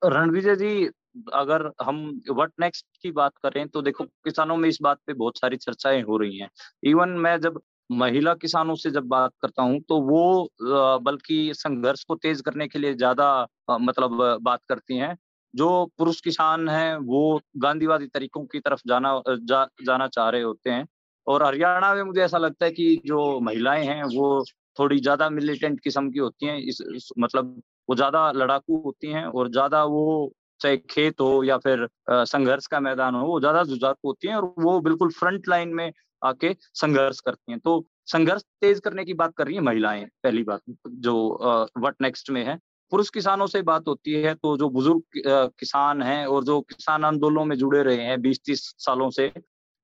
[0.01, 0.89] रणविजय जी
[1.33, 1.99] अगर हम
[2.31, 6.01] वट नेक्स्ट की बात करें तो देखो किसानों में इस बात पे बहुत सारी चर्चाएँ
[6.03, 6.49] हो रही हैं।
[6.83, 10.49] इवन मैं जब महिला किसानों से जब बात करता हूँ तो वो
[11.01, 13.29] बल्कि संघर्ष को तेज करने के लिए ज़्यादा
[13.71, 15.15] मतलब बात करती हैं।
[15.53, 20.69] जो पुरुष किसान हैं वो गांधीवादी तरीकों की तरफ़ जाना जा, जाना चाह रहे होते
[20.69, 20.85] हैं।
[21.27, 24.43] और हरियाणा में मुझे ऐसा लगता है कि जो महिलाएँ हैं वो
[24.79, 29.25] थोड़ी ज़्यादा मिलिटेंट किस्म की होती हैं इस, इस मतलब वो ज़्यादा लड़ाकू होती हैं
[29.25, 34.07] और ज़्यादा वो चाहे खेत हो या फिर संघर्ष का मैदान हो, वो ज़्यादा जुझारू
[34.07, 35.91] होती हैं और वो बिल्कुल फ्रंट लाइन में
[36.21, 40.43] आके संघर्ष करती हैं। तो संघर्ष तेज करने की बात कर रही है महिलाएँ, पहली
[40.43, 42.57] बात, जो वट नेक्स्ट में है।
[42.91, 45.01] पुरुष किसानों से बात होती है तो जो बुज़ुर्ग
[45.59, 49.27] किसान हैं और जो किसान आंदोलनों में जुड़े रहे हैं बीस तीस सालों से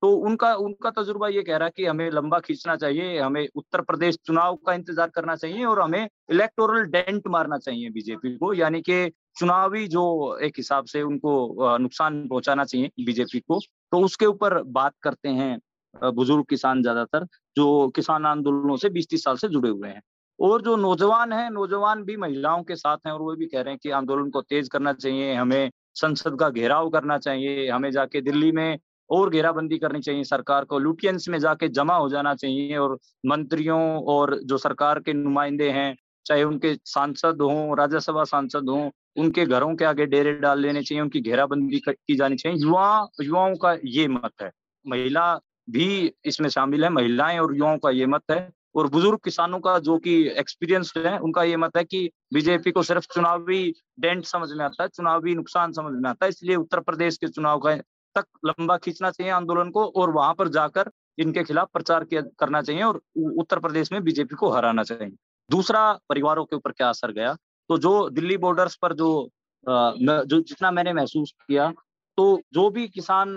[0.02, 3.82] तो उनका उनका तजुर्बा ये कह रहा है कि हमें लंबा खींचना चाहिए, हमें उत्तर
[3.82, 8.82] प्रदेश चुनाव का इंतज़ार करना चाहिए और हमें इलेक्टोरल डेंट मारना चाहिए बीजेपी को, यानी
[8.82, 9.06] कि
[9.38, 10.04] चुनावी जो
[10.40, 13.60] एक हिसाब से उनको नुकसान पहुंचाना चाहिए बीजेपी को
[13.92, 15.58] तो उसके ऊपर बात करते हैं
[15.96, 17.26] बुज़ुर्ग किसान ज़्यादातर,
[17.58, 20.02] जो किसान आंदोलनों से बीस तीस साल से जुड़े हुए हैं।
[20.40, 23.72] और जो नौजवान हैं, नौजवान भी महिलाओं के साथ हैं और वो भी कह रहे
[23.72, 28.22] हैं कि आंदोलन को तेज करना चाहिए, हमें संसद का घेराव करना चाहिए, हमें जाके
[28.22, 28.78] दिल्ली में
[29.10, 33.82] और घेराबंदी करनी चाहिए, सरकार को लुटियंस में जाके जमा हो जाना चाहिए और मंत्रियों
[34.06, 39.76] और जो सरकार के नुमाइंदे हैं चाहे उनके सांसद हों, राज्यसभा सांसद हों, उनके घरों
[39.76, 44.08] के आगे डेरे डाल लेने चाहिए, उनकी घेराबंदी की जानी चाहिए। युवा, युवाओं का ये
[44.08, 44.52] मत है,
[44.86, 45.34] महिला
[45.68, 49.78] भी इसमें शामिल है, महिलाएँ और युवाओं का ये मत है और बुज़ुर्ग किसानों का
[49.80, 53.64] जो कि एक्सपीरियंस है, उनका ये मत है कि बीजेपी को सिर्फ़ चुनावी
[54.00, 57.28] डेंट समझ में आता है, चुनावी नुकसान समझ में आता है, इसलिए उत्तर प्रदेश के
[57.28, 57.76] चुनाव का
[58.16, 62.62] तक लंबा खींचना चाहिए आंदोलन को और वहाँ पर जाकर इनके खिलाफ प्रचार किया, करना
[62.62, 65.16] चाहिए और उत्तर प्रदेश में बीजेपी को हराना चाहिए।
[65.50, 67.34] दूसरा परिवारों के ऊपर क्या असर गया?
[67.70, 69.30] तो जो दिल्ली बॉर्डर्स पर जो
[69.68, 71.72] जो जितना मैंने महसूस किया
[72.18, 73.36] तो जो भी किसान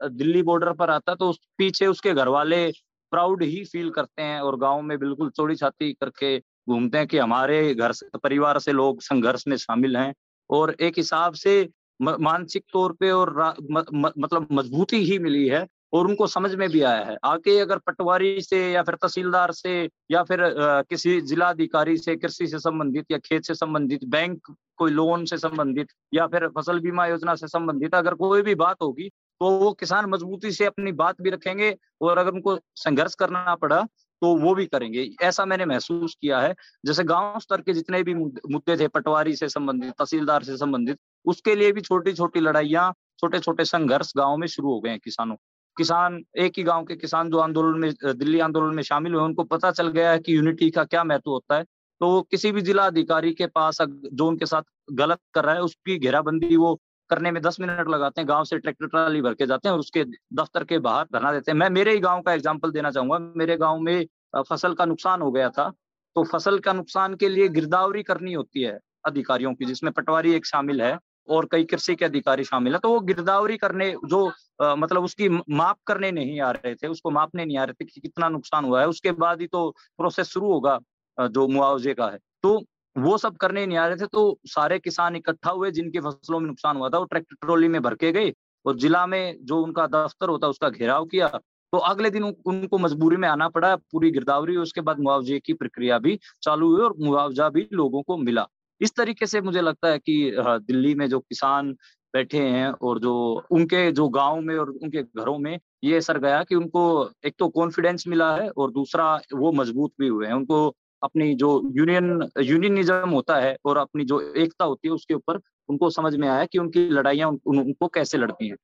[0.00, 2.70] दिल्ली बॉर्डर पर आता तो उस पीछे उसके घर वाले
[3.12, 7.18] प्राउड ही फील करते हैं और गाँव में बिल्कुल चौड़ी छाती करके घूमते हैं कि
[7.18, 10.12] हमारे घर से परिवार से लोग संघर्ष में शामिल हैं
[10.50, 11.68] और एक हिसाब से
[12.02, 16.68] मानसिक तौर पे और म, म, मतलब मजबूती ही मिली है। और उनको समझ में
[16.70, 21.20] भी आया है। आके अगर पटवारी से या फिर तहसीलदार से या फिर आ, किसी
[21.22, 26.26] जिलाधिकारी से कृषि से संबंधित या खेत से संबंधित बैंक कोई लोन से संबंधित या
[26.26, 29.08] फिर फ़सल बीमा योजना से संबंधित अगर कोई भी बात होगी
[29.40, 33.82] तो वो किसान मजबूती से अपनी बात भी रखेंगे और अगर उनको संघर्ष करना पड़ा
[34.22, 36.54] तो वो भी करेंगे। ऐसा मैंने महसूस किया है।
[36.86, 41.54] जैसे गाँव स्तर के जितने भी मुद्दे थे पटवारी से संबंधित तहसीलदार से संबंधित उसके
[41.54, 45.36] लिए भी छोटी छोटी लड़ाइयाँ छोटे छोटे संघर्ष गाँव में शुरू हो गए हैं किसानों।
[45.78, 49.44] किसान, एक ही गाँव के किसान जो आंदोलन में, दिल्ली आंदोलन में शामिल हुए, उनको
[49.46, 51.64] पता चल गया है कि यूनिटी का क्या महत्व होता है।
[52.00, 54.62] तो वो किसी भी जिला अधिकारी के पास जो उनके साथ
[54.92, 56.74] गलत कर रहा है, उसकी घेराबंदी वो
[57.10, 59.80] करने में दस मिनट लगाते हैं, गाँव से ट्रैक्टर ट्राली भर के जाते हैं और
[59.80, 63.18] उसके दफ्तर के बाहर धरना देते हैं। मैं, मेरे ही गाँव का एग्ज़ाम्पल देना चाहूँगा।
[63.36, 64.06] मेरे गाँव में
[64.42, 65.72] फ़सल का नुकसान हो गया था
[66.16, 70.46] तो फ़सल का नुकसान के लिए गिरदावरी करनी होती है अधिकारियों की, जिसमें पटवारी एक
[70.46, 74.26] शामिल है। और कई कृषि के अधिकारी शामिल है। तो वो गिरदावरी करने जो
[74.60, 77.84] आ, मतलब उसकी माप करने नहीं आ रहे थे उसको मापने नहीं आ रहे थे
[77.84, 80.78] कि कितना नुकसान हुआ है उसके बाद ही तो प्रोसेस शुरू होगा
[81.18, 82.60] जो मुआवजे का है। तो
[82.96, 86.46] वो सब करने नहीं आ रहे थे तो सारे किसान इकट्ठा हुए जिनकी फ़सलों में
[86.46, 88.32] नुकसान हुआ था वो ट्रैक्टर ट्रॉली में भर के गए
[88.64, 91.28] और जिला में जो उनका दफ्तर होता उसका घेराव किया।
[91.72, 95.98] तो अगले दिन उनको मजबूरी में आना पड़ा पूरी गिरदावरी उसके बाद मुआवजे की प्रक्रिया
[95.98, 98.46] भी चालू हुई और मुआवजा भी लोगों को मिला।
[98.80, 101.72] इस तरीके से मुझे लगता है कि दिल्ली में जो किसान
[102.14, 103.14] बैठे हैं और जो
[103.50, 106.82] उनके जो गाँव में और उनके घरों में ये असर गया कि उनको
[107.26, 110.66] एक तो कॉन्फिडेंस मिला है और दूसरा वो मज़बूत भी हुए हैं। उनको
[111.02, 115.90] अपनी जो यूनियन यूनियनिज्म होता है और अपनी जो एकता होती है उसके ऊपर उनको
[115.90, 118.56] समझ में आया कि उनकी लड़ाइयाँ उन, उनको कैसे लड़ती हैं।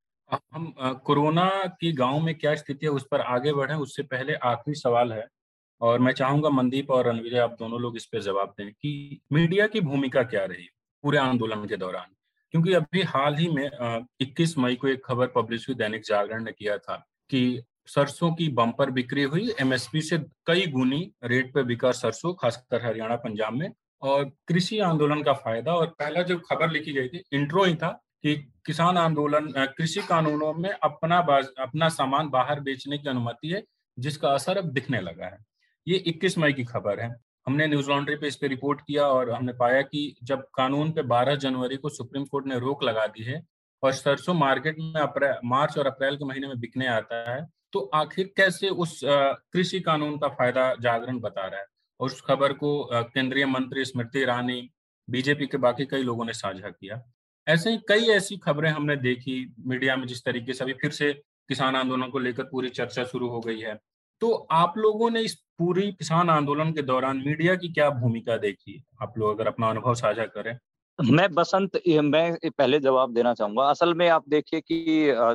[0.52, 0.72] हम
[1.06, 1.48] कोरोना
[1.80, 5.26] की गाँव में क्या स्थिति है उस पर आगे बढ़े उससे पहले आखिरी सवाल है।
[5.82, 9.66] और मैं चाहूँगा मनदीप और रणवीर, आप दोनों लोग इस पर जवाब दें कि मीडिया
[9.66, 10.68] की भूमिका क्या रही
[11.04, 12.14] पूरे आंदोलन के दौरान?
[12.54, 16.52] क्योंकि अभी हाल ही में 21 मई को एक खबर पब्लिश हुई, दैनिक जागरण ने
[16.52, 16.96] किया था
[17.30, 22.86] कि सरसों की बम्पर बिक्री हुई, एमएसपी से कई गुनी रेट पे बिका सरसों, खासकर
[22.86, 27.22] हरियाणा, पंजाब में, और कृषि आंदोलन का फ़ायदा, और पहला जो खबर लिखी गई थी,
[27.32, 27.88] इंट्रो ही था
[28.22, 28.34] कि
[28.66, 31.18] किसान आंदोलन कृषि कानूनों में अपना
[31.58, 33.62] अपना सामान बाहर बेचने की अनुमति है,
[33.98, 35.38] जिसका असर अब दिखने लगा है।
[35.86, 37.14] ये 21 मई की खबर है।
[37.46, 41.02] हमने न्यूज़ लॉन्ड्री पे इस पे रिपोर्ट किया और हमने पाया कि जब कानून पे
[41.04, 43.42] 12 जनवरी को सुप्रीम कोर्ट ने रोक लगा दी है
[43.82, 47.80] और सरसों मार्केट में अप्रैल, मार्च और अप्रैल के महीने में बिकने आता है तो
[47.94, 51.66] आखिर कैसे उस कृषि कानून का फ़ायदा जागरण बता रहा है?
[52.00, 54.70] और उस खबर को केंद्रीय मंत्री स्मृति ईरानी,
[55.08, 57.02] बीजेपी के बाकी कई लोगों ने साझा किया।
[57.46, 61.12] ऐसे ही कई ऐसी खबरें हमने देखी मीडिया में जिस तरीके से अभी फिर से
[61.48, 63.78] किसान आंदोलन को लेकर पूरी चर्चा शुरू हो गई है।
[64.22, 68.82] तो आप लोगों ने इस पूरी किसान आंदोलन के दौरान मीडिया की क्या भूमिका देखी?
[69.02, 70.58] आप लोग अगर अपना अनुभव साझा करें।
[70.98, 74.78] मैं बसंत मैं पहले जवाब देना चाहूँगा। असल में आप देखिए कि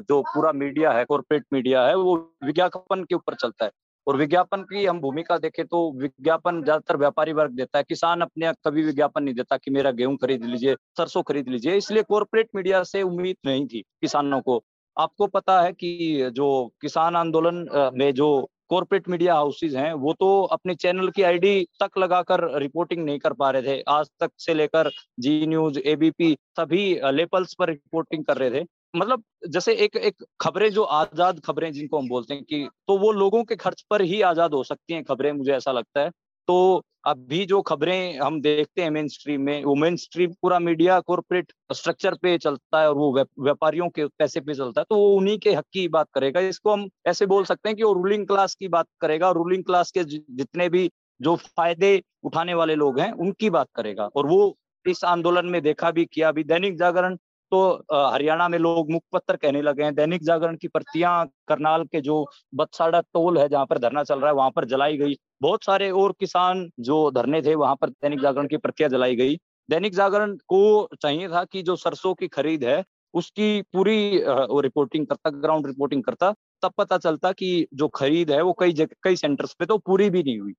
[0.10, 3.71] जो पूरा मीडिया है कॉर्पोरेट मीडिया है, वो विज्ञापन के ऊपर चलता है।
[4.08, 8.52] और विज्ञापन की हम भूमिका देखें तो विज्ञापन ज़्यादातर व्यापारी वर्ग देता है। किसान अपने
[8.65, 12.84] कभी विज्ञापन नहीं देता कि मेरा गेहूँ खरीद लीजिए, सरसों खरीद लीजिए। इसलिए कॉर्पोरेट मीडिया
[12.86, 14.62] से उम्मीद नहीं थी किसानों को।
[14.97, 16.47] आपको पता है कि जो
[16.82, 18.30] किसान आंदोलन में जो
[18.69, 23.34] कॉर्पोरेट मीडिया हाउसेज हैं, वो तो अपने चैनल की आईडी तक लगाकर रिपोर्टिंग नहीं कर
[23.34, 28.38] पा रहे थे। आज तक से लेकर जी न्यूज़ एबीपी सभी लेपल्स पर रिपोर्टिंग कर
[28.38, 32.67] रहे थे। मतलब जैसे एक एक खबरें जो आज़ाद खबरें जिनको हम बोलते हैं कि
[32.88, 36.01] तो वो लोगों के खर्च पर ही आज़ाद हो सकती हैं खबरें, मुझे ऐसा लगता
[36.01, 36.12] है।
[36.47, 40.99] तो अभी जो खबरें हम देखते हैं मेन स्ट्रीम में, वो मेन स्ट्रीम पूरा मीडिया
[41.01, 45.10] कॉर्पोरेट स्ट्रक्चर पे चलता है और वो व्यापारियों के पैसे पे चलता है तो वो
[45.17, 48.25] उन्हीं के हक की बात करेगा। इसको हम ऐसे बोल सकते हैं कि वो रूलिंग
[48.27, 53.12] क्लास की बात करेगा रूलिंग क्लास के जितने भी जो फ़ायदे उठाने वाले लोग हैं,
[53.13, 54.55] उनकी बात करेगा। और वो
[54.86, 57.15] इस आंदोलन में देखा भी किया भी दैनिक जागरण
[57.51, 57.60] तो
[57.93, 62.99] हरियाणा में लोग मुखपत्र कहने लगे हैं। दैनिक जागरण की प्रतियाँ करनाल के जो बत्साड़ा
[63.03, 66.12] टोल है, जहाँ पर धरना चल रहा है, वहाँ पर जलाई गई बहुत सारे और
[66.19, 69.36] किसान जो धरने थे, वहाँ पर दैनिक जागरण की प्रतियाँ जलाई गई।
[69.69, 75.06] दैनिक जागरण को चाहिए था कि जो सरसों की खरीद है, उसकी पूरी वो रिपोर्टिंग
[75.08, 76.32] करता ग्राउंड रिपोर्टिंग करता,
[76.63, 80.10] तब पता चलता कि जो खरीद है, वो कई जगह कई सेंटर्स पे तो पूरी
[80.10, 80.54] भी नहीं हुई।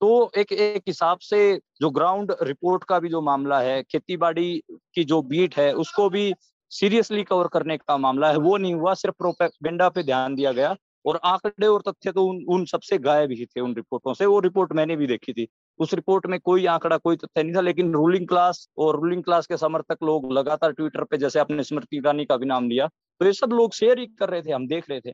[0.00, 1.40] तो एक एक हिसाब से
[1.80, 4.62] जो ग्राउंड रिपोर्ट का भी जो मामला है खेती बाड़ी
[4.94, 6.32] की जो बीट है, उसको भी
[6.72, 10.74] सीरियसली कवर करने का मामला है, वो नहीं हुआ, सिर्फ़ प्रोपेगेंडा पे ध्यान दिया गया।
[11.08, 14.40] और आंकड़े और तथ्य तो उन उन सबसे गायब ही थे उन रिपोर्टों से। वो
[14.40, 15.46] रिपोर्ट मैंने भी देखी थी।
[15.80, 19.46] उस रिपोर्ट में कोई आंकड़ा, कोई तथ्य नहीं था, लेकिन रूलिंग क्लास और रूलिंग क्लास
[19.46, 22.88] के समर्थक लोग लगातार ट्विटर पे, जैसे आपने स्मृति ईरानी का भी नाम लिया
[23.20, 25.12] तो ये सब लोग शेयर ही कर रहे थे, हम देख रहे थे।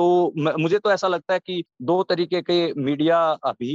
[0.00, 3.72] तो मुझे तो ऐसा लगता है कि दो तरीके के मीडिया अभी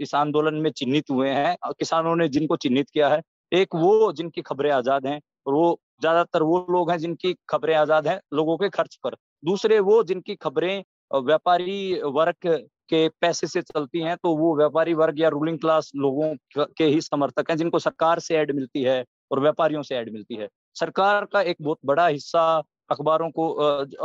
[0.00, 3.20] इस आंदोलन में चिन्हित हुए हैं। किसानों ने जिनको चिन्हित किया है,
[3.52, 8.06] एक वो जिनकी खबरें आज़ाद हैं, और वो ज़्यादातर वो लोग हैं जिनकी खबरें आज़ाद
[8.08, 10.82] हैं लोगों के खर्च पर। दूसरे वो जिनकी खबरें
[11.14, 12.46] व्यापारी वर्ग
[12.90, 16.34] के पैसे से चलती हैं तो वो व्यापारी वर्ग या रूलिंग क्लास लोगों
[16.76, 20.36] के ही समर्थक हैं, जिनको सरकार से ऐड मिलती है और व्यापारियों से ऐड मिलती
[20.36, 22.44] है। सरकार का एक बहुत बड़ा हिस्सा
[22.90, 23.48] अखबारों को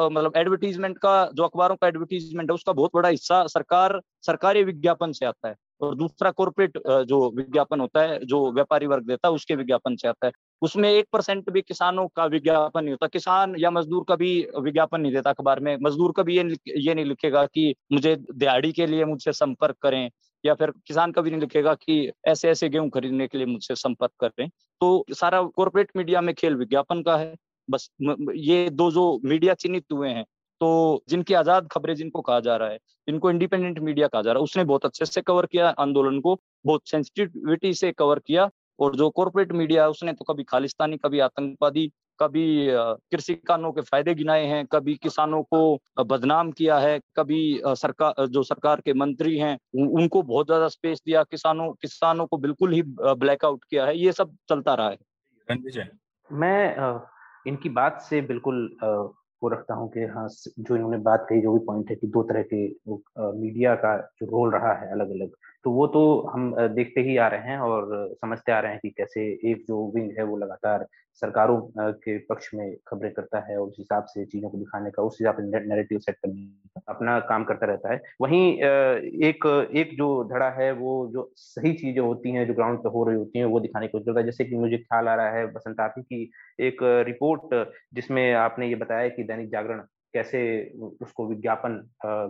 [0.10, 5.12] मतलब एडवर्टीजमेंट का, जो अखबारों का एडवर्टीजमेंट है, उसका बहुत बड़ा हिस्सा सरकार, सरकारी विज्ञापन
[5.12, 9.34] से आता है। और दूसरा कॉर्पोरेट जो विज्ञापन होता है, जो व्यापारी वर्ग देता है,
[9.34, 13.56] उसके विज्ञापन से आता है। उसमें एक परसेंट भी किसानों का विज्ञापन नहीं होता। किसान
[13.60, 16.44] या मजदूर का भी विज्ञापन नहीं देता अखबार में। मजदूर का भी ये
[16.78, 20.10] ये नहीं लिखेगा कि मुझे दिहाड़ी के लिए मुझसे संपर्क करें,
[20.44, 24.12] या फिर किसान कभी नहीं लिखेगा कि ऐसे ऐसे गेहूँ खरीदने के लिए मुझसे संपर्क
[24.22, 24.48] करें।
[24.82, 27.36] तो सारा कॉर्पोरेट मीडिया में खेल विज्ञापन का है।
[27.70, 27.90] बस
[28.36, 30.24] ये दो जो मीडिया चिन्हित हुए हैं
[30.62, 34.40] तो जिनकी आज़ाद खबरें जिनको कहा जा रहा है जिनको इंडिपेंडेंट मीडिया कहा जा रहा
[34.40, 38.96] है उसने बहुत अच्छे से कवर किया आंदोलन को बहुत सेंसिटिविटी से कवर किया और
[38.96, 42.68] जो कॉर्पोरेट मीडिया है उसने तो कभी खालिस्तानी कभी आतंकवादी कभी
[43.12, 45.60] कृषि कानूनों के फ़ायदे गिनाए हैं कभी किसानों को
[46.04, 51.24] बदनाम किया है कभी सरकार जो सरकार के मंत्री हैं उनको बहुत ज़्यादा स्पेस दिया
[51.24, 54.98] किसानों किसानों को बिल्कुल ही ब्लैकआउट किया है ये सब चलता रहा है।
[56.30, 57.02] मैं
[57.48, 58.78] इनकी बात से बिल्कुल
[59.44, 60.28] वो रखता हूँ कि हाँ
[60.60, 62.68] जो इन्होंने बात कही, जो भी पॉइंट है कि दो तरह के
[63.40, 65.32] मीडिया का जो रोल रहा है अलग अलग
[65.68, 66.02] तो वो तो
[66.34, 66.44] हम
[66.76, 70.12] देखते ही आ रहे हैं और समझते आ रहे हैं कि कैसे एक जो विंग
[70.20, 70.86] है वो लगातार
[71.22, 71.60] सरकारों
[72.04, 75.18] के पक्ष में खबरें करता है और उस हिसाब से चीज़ों को दिखाने का, उस
[75.22, 78.42] हिसाब से नैरेटिव सेट करने का अपना काम करता रहता है। वहीं
[79.30, 83.04] एक एक जो धड़ा है वो जो सही चीज़ें होती हैं, जो ग्राउंड पे हो
[83.04, 85.46] रही होती हैं, वो दिखाने की करता है। जैसे कि मुझे ख्याल आ रहा है
[85.54, 86.24] बसंत आफी की
[86.62, 87.56] एक रिपोर्ट
[87.94, 90.40] जिसमें आपने ये बताया कि दैनिक जागरण कैसे
[91.02, 91.82] उसको विज्ञापन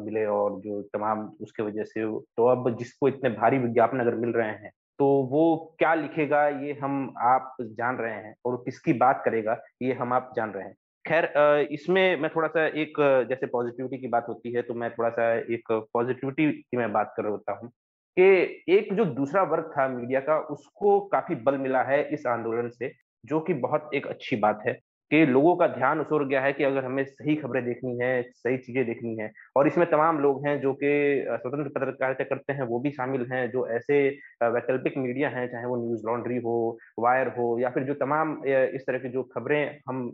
[0.05, 2.05] मिले और जो तमाम उसके वजह से
[2.37, 6.73] तो अब जिसको इतने भारी विज्ञापन अगर मिल रहे हैं तो वो क्या लिखेगा, ये
[6.73, 10.75] हम आप जान रहे हैं और किसकी बात करेगा, ये हम आप जान रहे हैं।
[11.05, 12.93] खैर इसमें मैं थोड़ा सा एक,
[13.29, 17.13] जैसे पॉजिटिविटी की बात होती है तो मैं थोड़ा सा एक पॉजिटिविटी की मैं बात
[17.17, 17.69] कर होता हूँ
[18.17, 18.23] कि
[18.69, 22.91] एक जो दूसरा वर्ग था मीडिया का, उसको काफ़ी बल मिला है इस आंदोलन से,
[23.23, 24.77] जो कि बहुत एक अच्छी बात है।
[25.11, 28.21] कि लोगों का ध्यान उस ओर गया है कि अगर हमें सही खबरें देखनी है,
[28.23, 30.89] सही चीज़ें देखनी है, और इसमें तमाम लोग हैं जो कि
[31.27, 33.99] स्वतंत्र पत्रकारिता करते हैं, वो भी शामिल हैं, जो ऐसे
[34.43, 36.57] वैकल्पिक मीडिया हैं, चाहे वो न्यूज़ लॉन्ड्री हो,
[36.99, 40.09] वायर हो, या फिर जो तमाम इस तरह की जो खबरें हम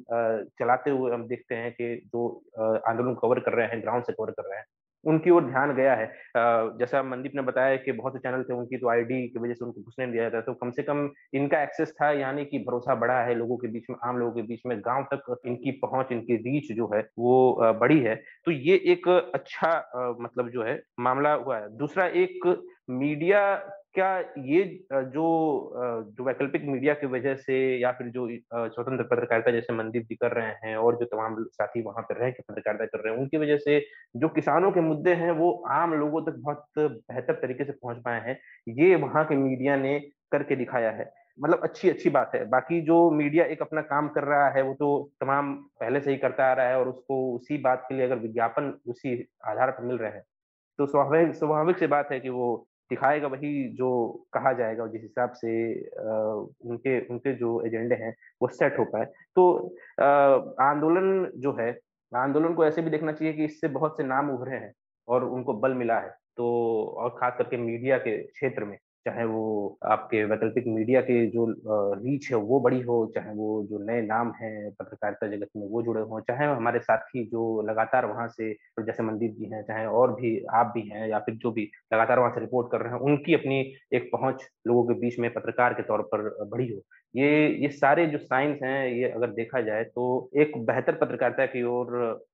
[0.60, 2.28] चलाते हुए हम देखते हैं कि जो
[2.90, 4.66] आंदोलन कवर कर रहे हैं ग्राउंड से कवर कर रहे हैं।
[5.04, 6.06] उनकी ओर ध्यान गया है।
[6.80, 9.66] जैसा मनदीप ने बताया कि बहुत से चैनल थे उनकी तो आईडी की वजह से
[9.66, 12.96] उनको घुसने दिया जाता है। तो कम से कम इनका एक्सेस था, यानी कि भरोसा
[12.96, 16.12] बढ़ा है लोगों के बीच में, आम लोगों के बीच में। गाँव तक इनकी पहुँच,
[16.12, 21.34] इनकी रीच जो है, वो बड़ी है। तो ये एक अच्छा मतलब जो है, मामला
[21.36, 22.48] हुआ है। दूसरा एक
[22.92, 23.42] मीडिया
[23.96, 24.08] क्या
[24.40, 25.26] ये जो
[26.18, 30.32] जो वैकल्पिक मीडिया की वजह से या फिर जो स्वतंत्र पत्रकारिता जैसे मंदीप जी कर
[30.32, 33.38] रहे हैं और जो तमाम साथी वहाँ पर रह के पत्रकारिता कर रहे हैं, उनकी
[33.38, 33.80] वजह से
[34.16, 38.22] जो किसानों के मुद्दे हैं वो आम लोगों तक बहुत बेहतर तरीके से पहुँच पाए
[38.22, 38.38] हैं,
[38.70, 40.00] ये वहाँ के मीडिया ने
[40.32, 44.24] करके दिखाया है। मतलब अच्छी अच्छी बात है, बाकी जो मीडिया एक अपना काम कर
[44.24, 47.58] रहा है वो तो तमाम पहले से ही करता आ रहा है और उसको उसी
[47.60, 49.16] बात के लिए अगर विज्ञापन उसी
[49.48, 50.24] आधार पर मिल रहे हैं
[50.80, 52.46] तो स्वाभाविक स्वाभाविक से बात है कि वो
[52.94, 53.90] दिखाएगा वही जो
[54.34, 55.54] कहा जाएगा जिस हिसाब से
[56.70, 59.44] उनके उनके जो एजेंडे हैं वो सेट हो पाए। तो
[60.64, 61.70] आंदोलन जो है,
[62.12, 64.74] आंदोलन को ऐसे भी देखना चाहिए कि इससे बहुत से नाम उभरे हैं
[65.08, 66.46] और उनको बल मिला है। तो
[66.98, 71.46] और खास करके मीडिया के क्षेत्र में। चाहे वो आपके वैकल्पिक मीडिया के जो
[71.96, 75.82] रीच है, वो बड़ी हो, चाहे वो जो नए नाम हैं, पत्रकारिता जगत में वो
[75.84, 80.14] जुड़े हों, चाहे हमारे साथी जो लगातार वहाँ से, जैसे मनदीप जी हैं, चाहे और
[80.14, 83.00] भी आप भी हैं, या फिर जो भी लगातार वहाँ से रिपोर्ट कर रहे हैं,
[83.02, 83.60] उनकी अपनी
[83.94, 86.82] एक पहुँच लोगों के बीच में पत्रकार के तौर पर बढ़ी हो।
[87.16, 91.64] ये ये सारे जो साइंस हैं, ये अगर देखा जाए तो एक बेहतर पत्रकारिता की
[91.64, 91.88] ओर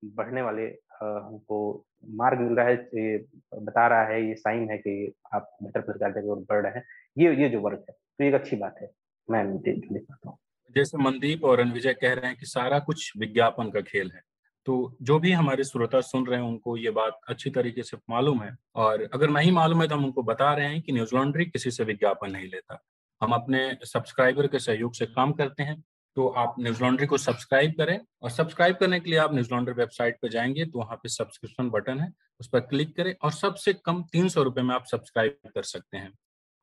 [0.05, 0.65] बढ़ने वाले
[1.03, 1.59] हमको
[2.03, 3.17] मार्ग मिल रहा है, ये
[3.55, 6.83] बता रहा है, ये साइन है कि आप बेहतर पत्रकारिता की ओर बढ़ रहे हैं।
[7.17, 8.89] ये ये जो वर्क है तो एक अच्छी बात है,
[9.27, 10.37] मैं देख पाता हूँ।
[10.75, 14.21] जैसे मनदीप और अनविजय कह रहे हैं कि सारा कुछ विज्ञापन का खेल है
[14.67, 18.41] तो जो भी हमारे श्रोता सुन रहे हैं, उनको ये बात अच्छी तरीके से मालूम
[18.43, 21.45] है, और अगर नहीं मालूम है तो हम उनको बता रहे हैं कि न्यूज़ लॉन्ड्री
[21.45, 22.81] किसी से विज्ञापन नहीं लेता।
[23.21, 25.83] हम अपने सब्सक्राइबर के सहयोग से काम करते हैं
[26.17, 29.73] तो आप न्यूज़ लॉन्ड्री को सब्सक्राइब करें और सब्सक्राइब करने के लिए आप न्यूज़ लॉन्ड्री
[29.73, 33.73] वेबसाइट पर जाएँगे तो वहाँ पे सब्सक्रिप्शन बटन है, उस पर क्लिक करें और सबसे
[33.75, 36.11] कम तीन सौ रुपए में आप सब्सक्राइब कर सकते हैं।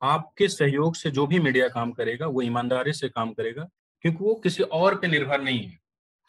[0.01, 3.67] आपके सहयोग से जो भी मीडिया काम करेगा, वो ईमानदारी से काम करेगा,
[4.01, 5.77] क्योंकि वो किसी और पे निर्भर नहीं है।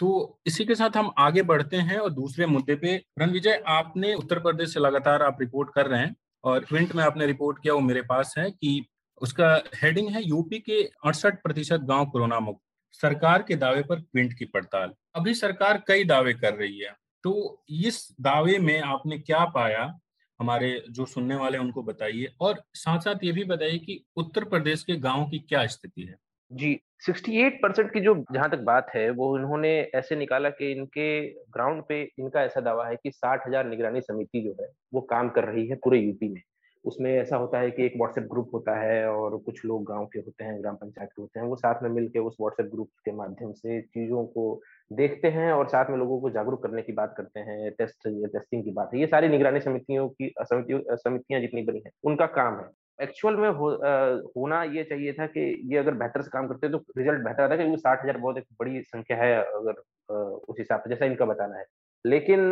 [0.00, 4.38] तो इसी के साथ हम आगे बढ़ते हैं और दूसरे मुद्दे पे। रणविजय आपने उत्तर
[4.38, 7.80] प्रदेश से लगातार आप रिपोर्ट कर रहे हैं और ट्विंट में आपने रिपोर्ट किया, वो
[7.80, 8.84] मेरे पास है कि
[9.22, 14.32] उसका हेडिंग है यूपी के अड़सठ प्रतिशत गाँव कोरोना मुक्त। सरकार के दावे पर क्विंट
[14.32, 19.44] की पड़ताल। अभी सरकार कई दावे कर रही है। तो इस दावे में आपने क्या
[19.44, 19.98] पाया?
[20.40, 24.82] हमारे जो सुनने वाले उनको बताइए। और साथ साथ ये भी बताइए कि उत्तर प्रदेश
[24.82, 26.16] के गाँव की क्या स्थिति है?
[26.52, 31.28] जी 68 परसेंट की जो जहाँ तक बात है, वो इन्होंने ऐसे निकाला कि इनके
[31.28, 35.28] ग्राउंड पे इनका ऐसा दावा है कि साठ हज़ार निगरानी समिति जो है, वो काम
[35.28, 36.42] कर रही है पूरे यूपी में।
[36.84, 40.18] उसमें ऐसा होता है कि एक व्हाट्सएप ग्रुप होता है और कुछ लोग गाँव के
[40.18, 43.12] होते हैं ग्राम पंचायत के होते हैं वो साथ में मिलकर उस व्हाट्सएप ग्रुप के
[43.12, 44.60] माध्यम से चीज़ों को
[44.90, 48.64] देखते हैं और साथ में लोगों को जागरूक करने की बात करते हैं टेस्ट टेस्टिंग
[48.64, 52.68] की बात है। ये सारी निगरानी समितियों की समितियों जितनी बनी है उनका काम है।
[52.98, 53.90] एक्चुअल में हो, आ,
[54.36, 55.40] होना ये चाहिए था कि
[55.72, 58.44] ये अगर बेहतर से काम करते तो रिज़ल्ट बेहतर आता क्योंकि साठ हज़ार बहुत एक
[58.60, 61.64] बड़ी संख्या है अगर आ, उस हिसाब से जैसा इनका बताना है।
[62.08, 62.50] लेकिन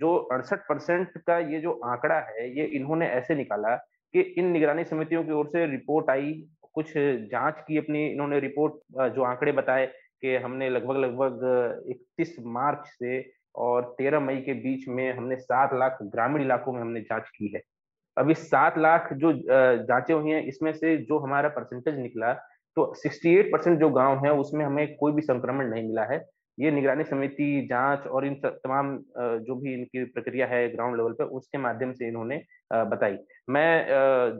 [0.00, 3.74] जो अड़सठ परसेंट का ये जो आंकड़ा है, ये इन्होंने ऐसे निकाला
[4.14, 6.32] कि इन निगरानी समितियों की ओर से रिपोर्ट आई,
[6.74, 9.86] कुछ जाँच की अपनी इन्होंने रिपोर्ट जो आंकड़े बताए
[10.22, 15.74] कि हमने लगभग लगभग इकतीस मार्च से और तेरह मई के बीच में हमने सात
[15.74, 17.62] लाख ग्रामीण इलाकों में हमने जाँच की है।
[18.16, 22.32] अभी सात लाख जो जांचें हुई हैं, इसमें से जो हमारा परसेंटेज निकला
[22.76, 26.18] तो 68 परसेंट जो गाँव है, उसमें हमें कोई भी संक्रमण नहीं मिला है।
[26.58, 28.96] ये निगरानी समिति जाँच और इन तमाम
[29.40, 33.16] जो भी इनकी प्रक्रिया है ग्राउंड लेवल पे, उसके माध्यम से इन्होंने बताई।
[33.50, 33.86] मैं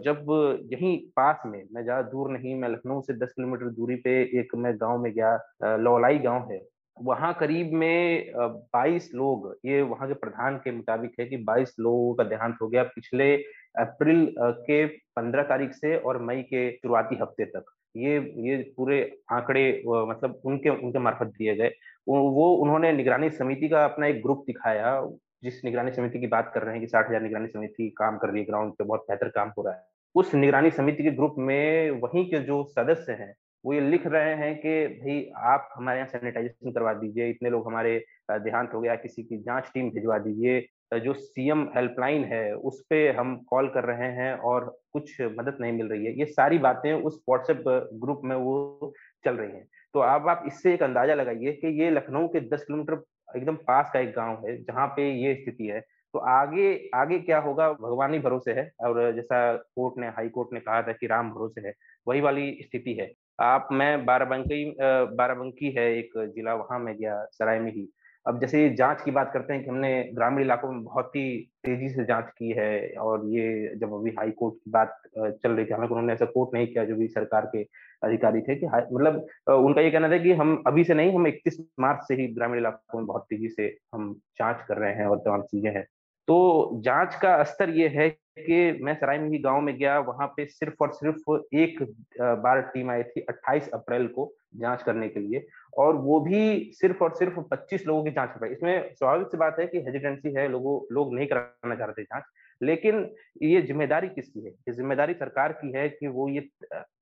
[0.04, 0.26] जब
[0.72, 4.54] यहीं पास में, मैं ज़्यादा दूर नहीं, मैं लखनऊ से 10 किलोमीटर दूरी पे एक
[4.56, 6.60] मैं गाँव में गया लौलाई गाँव है,
[6.96, 8.32] वहाँ करीब में
[8.74, 12.68] 22 लोग, ये वहाँ के प्रधान के मुताबिक है कि 22 लोगों का देहांत हो
[12.68, 13.34] गया पिछले
[13.80, 19.00] अप्रैल के 15 तारीख से और मई के शुरुआती हफ़्ते तक। ये ये पूरे
[19.32, 21.68] आंकड़े मतलब उनके उनके मार्फत दिए गए।
[22.08, 25.00] वो उन्होंने निगरानी समिति का अपना एक ग्रुप दिखाया,
[25.44, 28.30] जिस निगरानी समिति की बात कर रहे हैं कि साठ हज़ार निगरानी समिति काम कर
[28.30, 29.82] रही है ग्राउंड पे, बहुत बेहतर काम हो रहा है।
[30.14, 34.34] उस निगरानी समिति के ग्रुप में वहीं के जो सदस्य हैं, वो ये लिख रहे
[34.36, 37.98] हैं कि भाई आप हमारे यहाँ सैनिटाइजेशन करवा दीजिए, इतने लोग हमारे
[38.30, 40.60] देहांत हो गया, किसी की जाँच टीम भिजवा दीजिए
[40.92, 45.72] जो सीएम हेल्पलाइन है, उस पर हम कॉल कर रहे हैं और कुछ मदद नहीं
[45.72, 47.62] मिल रही है। ये सारी बातें उस व्हाट्सएप
[47.94, 48.92] ग्रुप में वो
[49.24, 52.64] चल रही हैं। तो अब आप इससे एक अंदाज़ा लगाइए कि ये लखनऊ के 10
[52.64, 53.02] किलोमीटर
[53.36, 55.80] एकदम पास का एक गाँव है, जहाँ पे ये स्थिति है।
[56.14, 57.70] तो आगे आगे क्या होगा?
[57.72, 61.30] भगवान ही भरोसे है और जैसा कोर्ट ने, हाई कोर्ट ने कहा था कि राम
[61.30, 61.72] भरोसे है,
[62.06, 67.58] वही वाली स्थिति है। आप, मैं बाराबंकी बाराबंकी है एक जिला, वहाँ में गया, सराय
[67.60, 67.88] में ही।
[68.26, 71.24] अब जैसे जाँच की बात करते हैं कि हमने ग्रामीण इलाकों में बहुत ही
[71.64, 72.68] तेज़ी से जाँच की है
[73.00, 76.54] और ये जब अभी हाई कोर्ट की बात चल रही थी, हालाँकि उन्होंने ऐसा कोर्ट
[76.54, 77.62] नहीं किया जो भी सरकार के
[78.02, 81.60] अधिकारी थे कि मतलब उनका ये कहना था कि हम अभी से नहीं, हम 31
[81.80, 85.18] मार्च से ही ग्रामीण इलाकों में बहुत तेज़ी से हम जाँच कर रहे हैं और
[85.18, 85.86] तमाम चीज़ें हैं।
[86.28, 88.08] तो जाँच का स्तर ये है
[88.38, 91.82] कि मैं सराय में ही गाँव में गया, वहाँ पे सिर्फ़ और सिर्फ़ एक
[92.42, 95.46] बार टीम आई थी 28 अप्रैल को जाँच करने के लिए
[95.78, 99.36] और वो भी सिर्फ़ और सिर्फ़ 25 लोगों की जाँच कर पाई इसमें स्वाभाविक सी
[99.36, 102.24] बात है कि हेजिटेंसी है, लोगों, लोग नहीं कराना चाह रहे थे जाँच,
[102.60, 103.08] लेकिन
[103.42, 104.50] ये ज़िम्मेदारी किसकी है?
[104.50, 106.40] ये ज़िम्मेदारी सरकार की है कि वो ये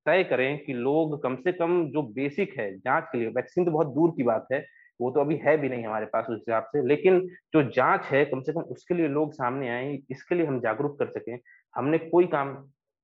[0.07, 3.71] तय करें कि लोग कम से कम जो बेसिक है जाँच के लिए, वैक्सीन तो
[3.71, 4.65] बहुत दूर की बात है
[5.01, 7.21] वो तो अभी है भी नहीं हमारे पास उस हिसाब से। लेकिन
[7.55, 10.99] जो जाँच है, कम से कम उसके लिए लोग सामने आए, इसके लिए हम जागरूक
[10.99, 11.39] कर सकें।
[11.75, 12.55] हमने कोई काम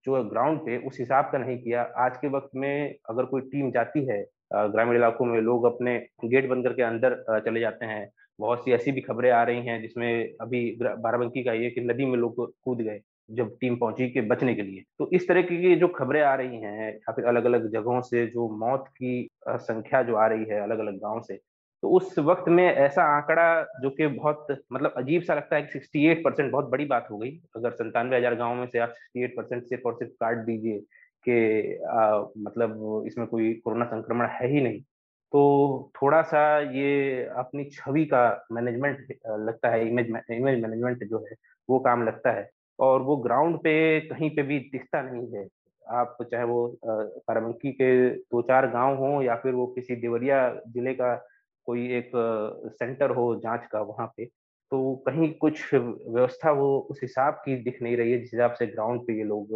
[0.07, 3.70] जो ग्राउंड पे उस हिसाब का नहीं किया। आज के वक्त में अगर कोई टीम
[3.70, 8.09] जाती है ग्रामीण इलाकों में लोग अपने गेट बंद करके अंदर चले जाते हैं।
[8.39, 12.05] बहुत सी ऐसी भी खबरें आ रही हैं जिसमें अभी बाराबंकी का ये कि नदी
[12.07, 15.74] में लोग कूद गए जब टीम पहुँची के बचने के लिए। तो इस तरह की
[15.76, 20.03] जो खबरें आ रही हैं, या फिर अलग अलग जगहों से जो मौत की संख्या
[20.03, 21.39] जो आ रही है अलग अलग गाँव से
[21.82, 25.78] तो उस वक्त में ऐसा आंकड़ा जो कि बहुत मतलब अजीब सा लगता है कि
[25.78, 29.36] 68 परसेंट बहुत बड़ी बात हो गई। अगर संतानवे हज़ार गाँव में से आप 68
[29.36, 30.78] परसेंट सिर्फ़ और सिर्फ़ काट दीजिए
[31.26, 31.78] कि
[32.40, 34.80] मतलब इसमें कोई कोरोना संक्रमण है ही नहीं।
[35.32, 38.22] तो थोड़ा सा ये अपनी छवि का
[38.52, 41.36] मैनेजमेंट लगता है इमेज इमेज मैनेजमेंट जो है,
[41.68, 42.48] वो काम लगता है।
[42.78, 45.46] और वो ग्राउंड पे कहीं पे भी दिखता नहीं है।
[45.86, 50.94] आप चाहे वो बाराबंकी के दो चार गाँव हो या फिर वो किसी देवरिया ज़िले
[50.94, 51.14] का
[51.68, 52.10] कोई एक
[52.74, 54.24] सेंटर हो जाँच का वहाँ पे
[54.72, 58.66] तो कहीं कुछ व्यवस्था वो उस हिसाब की दिख नहीं रही है जिस हिसाब से
[58.66, 59.52] ग्राउंड पे ये लोग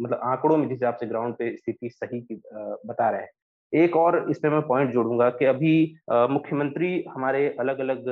[0.00, 2.40] मतलब आंकड़ों में जिस हिसाब से ग्राउंड पे स्थिति सही की
[2.86, 3.30] बता रहे हैं।
[3.72, 5.72] एक और इसमें मैं पॉइंट जोड़ूँगा कि अभी
[6.30, 8.04] मुख्यमंत्री हमारे अलग अलग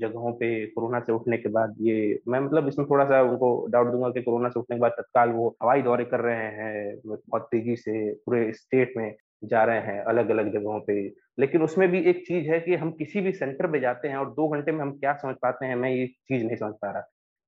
[0.00, 3.90] जगहों पे कोरोना से उठने के बाद ये, मैं मतलब इसमें थोड़ा सा उनको डाउट
[3.92, 7.48] दूँगा कि कोरोना से उठने के बाद तत्काल वो हवाई दौरे कर रहे हैं, बहुत
[7.52, 10.94] तेज़ी से पूरे स्टेट में। जा रहे हैं अलग अलग जगहों पे।
[11.38, 14.30] लेकिन उसमें भी एक चीज़ है कि हम किसी भी सेंटर पे जाते हैं और
[14.32, 17.00] दो घंटे में हम क्या समझ पाते हैं, मैं ये चीज़ नहीं समझ पा रहा।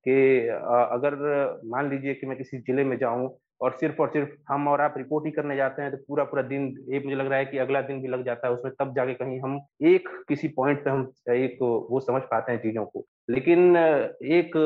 [0.07, 1.15] कि अगर
[1.67, 3.29] मान लीजिए कि मैं किसी ज़िले में जाऊँ
[3.61, 6.43] और सिर्फ़ और सिर्फ़ हम और आप रिपोर्ट ही करने जाते हैं तो पूरा पूरा
[6.43, 6.65] दिन
[6.95, 9.15] एक मुझे लग रहा है कि अगला दिन भी लग जाता है, उसमें तब जाके
[9.15, 11.59] कहीं हम एक किसी पॉइंट पे हम एक
[11.91, 14.57] वो समझ पाते हैं चीज़ों को। लेकिन एक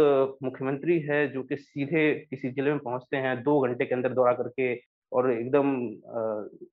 [0.45, 4.33] मुख्यमंत्री है जो कि सीधे किसी ज़िले में पहुँचते हैं, दो घंटे के अंदर दौरा
[4.35, 4.75] करके
[5.13, 5.69] और एकदम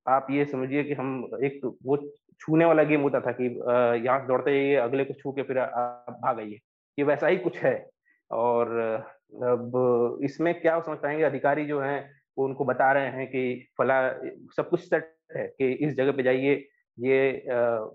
[0.08, 1.98] आप ये समझिए कि हम एक वो
[2.42, 5.58] छूने वाला गेम होता था कि यहाँ से दौड़ते जाइए, अगले को छू के फिर
[5.60, 6.60] आप भाग आइए।
[6.98, 7.76] ये वैसा ही कुछ है।
[8.32, 8.68] और
[9.44, 11.24] अब इसमें क्या समझ पाएँगे?
[11.24, 13.98] अधिकारी जो हैं, वो उनको बता रहे हैं कि फला,
[14.58, 16.56] सब कुछ सेट है कि इस जगह पे जाइए,
[16.98, 17.46] ये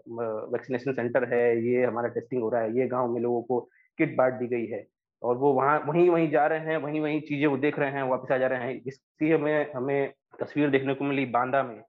[0.09, 3.61] वैक्सीनेशन सेंटर है, ये हमारा टेस्टिंग हो रहा है, ये गाँव में लोगों को
[3.99, 4.87] किट बांट दी गई है।
[5.23, 8.03] और वो वहाँ, वहीं वहीं जा रहे हैं, वहीं वहीं चीज़ें वो देख रहे हैं,
[8.05, 11.81] वापस आ जा रहे हैं। इसकी हमें हमें तस्वीर देखने को मिली बांदा में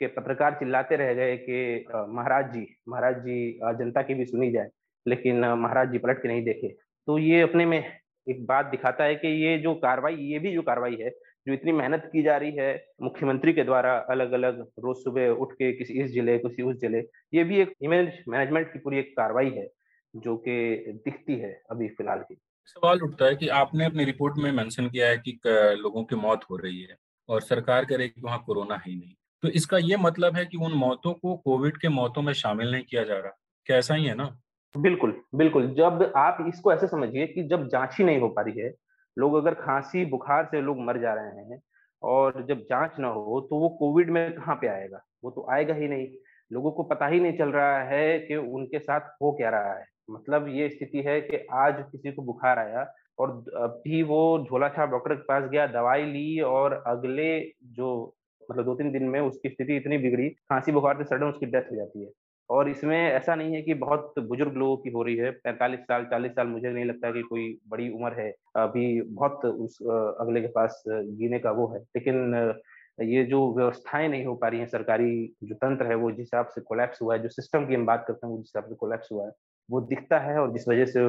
[0.00, 4.68] कि पत्रकार चिल्लाते रह गए कि महाराज जी महाराज जी जनता की भी सुनी जाए,
[5.06, 6.68] लेकिन महाराज जी पलट के नहीं देखे।
[7.08, 7.78] तो ये अपने में
[8.26, 11.10] एक बात दिखाता है कि ये जो कार्रवाई, ये भी जो कार्रवाई है,
[11.46, 12.72] जो इतनी मेहनत की जा रही है
[13.02, 16.98] मुख्यमंत्री के द्वारा अलग अलग रोज सुबह उठ के किसी इस ज़िले, किसी उस ज़िले,
[17.34, 19.68] ये भी एक इमेज मैनेजमेंट की पूरी एक कार्रवाई है,
[20.14, 24.50] जो कि दिखती है अभी फ़िलहाल की। सवाल उठता है कि आपने अपनी रिपोर्ट में
[24.52, 25.38] मेंशन किया है कि
[25.78, 26.96] लोगों की मौत हो रही है
[27.28, 30.44] और सरकार कह रही है कि वहाँ कोरोना ही नहीं। तो इसका ये मतलब है
[30.46, 33.32] कि उन मौतों को कोविड के मौतों में शामिल नहीं किया जा रहा।
[33.66, 34.38] क्या ऐसा ही है ना?
[34.74, 38.60] बिल्कुल बिल्कुल। जब आप इसको ऐसे समझिए कि जब जाँच ही नहीं हो पा रही
[38.60, 38.70] है,
[39.16, 41.60] लोग अगर खांसी, बुखार से लोग मर जा रहे हैं
[42.02, 45.00] और जब जाँच ना हो तो वो कोविड में कहाँ पे आएगा?
[45.24, 46.06] वो तो आएगा ही नहीं।
[46.50, 49.84] लोगों को पता ही नहीं चल रहा है कि उनके साथ हो क्या रहा है।
[50.10, 52.86] मतलब ये स्थिति है कि आज किसी को बुखार आया
[53.18, 57.40] और अभी वो झोला छाप डॉक्टर के पास गया, दवाई ली और अगले
[57.72, 58.14] जो
[58.50, 61.70] मतलब दो तीन दिन में उसकी स्थिति इतनी बिगड़ी, खांसी बुखार से सडन उसकी डेथ
[61.72, 62.10] हो जाती है।
[62.50, 66.04] और इसमें ऐसा नहीं है कि बहुत बुज़ुर्ग लोगों की हो रही है, पैंतालीस साल,
[66.04, 69.78] चालीस साल मुझे नहीं लगता कि कोई बड़ी उम्र है, अभी बहुत उस
[70.20, 72.60] अगले के पास जीने का वो है। लेकिन
[73.02, 76.46] ये जो व्यवस्थाएँ नहीं हो पा रही हैं, सरकारी जो तंत्र है, वो जिस हिसाब
[76.46, 78.74] से कोलैप्स हुआ है, जो सिस्टम की हम बात करते हैं, वो जिस हिसाब से
[78.74, 79.32] कोलैप्स हुआ है
[79.68, 81.00] वो दिखता है और जिस वजह से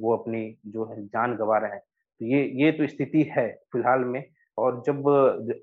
[0.00, 4.04] वो अपनी जो है जान गंवा रहे हैं। तो ये ये तो स्थिति है फ़िलहाल
[4.06, 4.24] में
[4.58, 5.02] और जब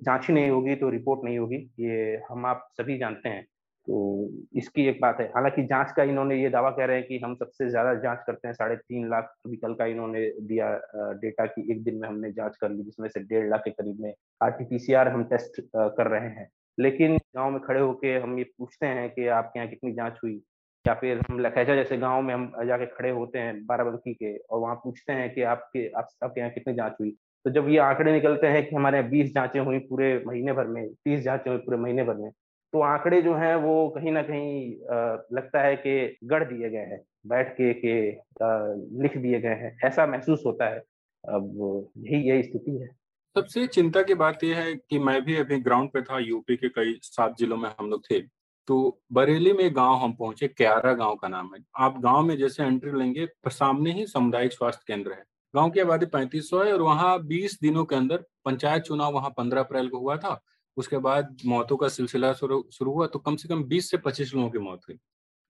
[0.03, 3.43] जाँच ही नहीं होगी तो रिपोर्ट नहीं होगी, ये हम आप सभी जानते हैं।
[3.87, 7.19] तो इसकी एक बात है। हालाँकि जाँच का इन्होंने ये दावा कह रहे हैं कि
[7.23, 10.71] हम सबसे ज़्यादा जाँच करते हैं, साढ़े तीन लाख अभी कल का इन्होंने दिया
[11.21, 14.01] डेटा की एक दिन में हमने जाँच कर ली, जिसमें से डेढ़ लाख के करीब
[14.01, 18.85] में आरटीपीसीआर हम टेस्ट कर रहे हैं। लेकिन गाँव में खड़े होके हम ये पूछते
[18.87, 20.41] हैं कि आपके यहाँ कितनी जाँच हुई?
[20.87, 24.59] या फिर हम लखैजा जैसे गाँव में हम जाके खड़े होते हैं बाराबंकी के और
[24.59, 27.11] वहाँ पूछते हैं कि आपके आप, आपके यहाँ कितनी जाँच हुई?
[27.45, 30.67] तो जब ये आंकड़े निकलते हैं कि हमारे यहाँ बीस जांचें हुई पूरे महीने भर
[30.67, 32.29] में तीस जांचें हुई पूरे महीने भर में
[32.73, 34.71] तो आंकड़े जो हैं वो कहीं ना कहीं
[35.35, 37.95] लगता है कि गढ़ दिए गए हैं बैठ के के
[39.01, 40.79] लिख दिए गए हैं। ऐसा महसूस होता है।
[41.23, 42.87] अब यही यही स्थिति है।
[43.35, 46.69] सबसे चिंता की बात यह है कि मैं भी अभी ग्राउंड पे था यूपी के
[46.69, 48.19] कई सात जिलों में हम लोग थे।
[48.67, 52.63] तो बरेली में गाँव हम पहुँचे, क्यारा गाँव का नाम है। आप गाँव में जैसे
[52.63, 56.81] एंट्री लेंगे, सामने ही सामुदायिक स्वास्थ्य केंद्र है। गाँव की आबादी पैंतीस सौ है और
[56.81, 60.39] वहाँ बीस दिनों के अंदर पंचायत चुनाव वहाँ पंद्रह अप्रैल को हुआ था।
[60.77, 64.49] उसके बाद मौतों का सिलसिला शुरू हुआ तो कम से कम 20 से 25 लोगों
[64.49, 64.97] की मौत हुई।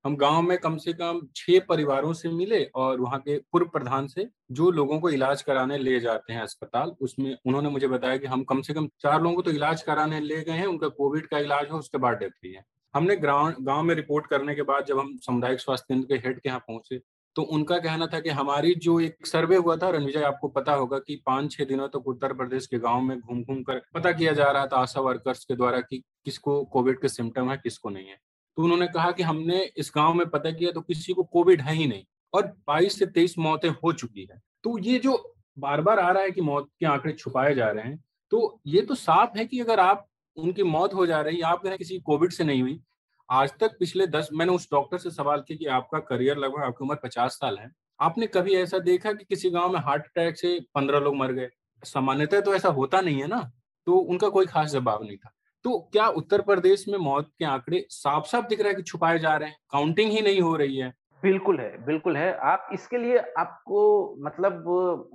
[0.06, 4.08] हम गाँव में कम से कम छह परिवारों से मिले और वहाँ के पूर्व प्रधान
[4.08, 8.28] से जो लोगों को इलाज कराने ले जाते हैं अस्पताल, उसमें उन्होंने मुझे बताया कि
[8.28, 11.28] हम कम से कम चार लोगों को तो इलाज कराने ले गए हैं, उनका कोविड
[11.28, 12.64] का इलाज हो, उसके बाद डेथ हुई है।
[12.96, 16.50] हमने गाँव में रिपोर्ट करने के बाद जब हम सामुदायिक स्वास्थ्य केंद्र के हेड के
[16.50, 17.02] यहाँ पहुँचे
[17.36, 21.00] तो उनका कहना था कि हमारी जो एक सर्वे हुआ था, रणविजय, आपको पता होगा
[21.00, 24.12] कि पाँच छह दिनों तक तो उत्तर प्रदेश के गाँव में घूम घूम कर पता
[24.12, 27.90] किया जा रहा था आशा वर्कर्स के द्वारा कि किसको कोविड के सिम्टम है, किसको
[27.90, 28.18] नहीं है।
[28.58, 31.74] तो उन्होंने कहा कि हमने इस गाँव में पता किया तो किसी को कोविड है
[31.74, 35.18] ही नहीं और 22 से 23 मौतें हो चुकी है। तो ये जो
[35.60, 38.82] बार बार आ रहा है कि मौत के आंकड़े छुपाए जा रहे हैं तो ये
[38.82, 40.08] तो साफ़ है कि अगर आप
[40.38, 42.80] उनकी मौत हो जा रही है आप कहें किसी कोविड से नहीं हुई।
[43.30, 46.84] आज तक पिछले दस, मैंने उस डॉक्टर से सवाल किया कि आपका करियर लगभग आपकी
[46.86, 47.70] उम्र पचास साल है।
[48.00, 51.50] आपने कभी ऐसा देखा कि किसी गाँव में हार्ट अटैक से पंद्रह लोग मर गए?
[51.84, 53.42] सामान्यतः तो ऐसा होता नहीं है ना
[53.88, 55.32] तो उनका कोई खास जवाब नहीं था।
[55.66, 59.20] तो क्या उत्तर प्रदेश में मौत के आंकड़े साफ़ साफ़ दिख रहा है कि छुपाए
[59.20, 59.58] जा रहे हैं?
[59.72, 63.82] काउंटिंग ही नहीं हो रही है। बिल्कुल है बिल्कुल है। आप इसके लिए आपको
[64.20, 64.64] मतलब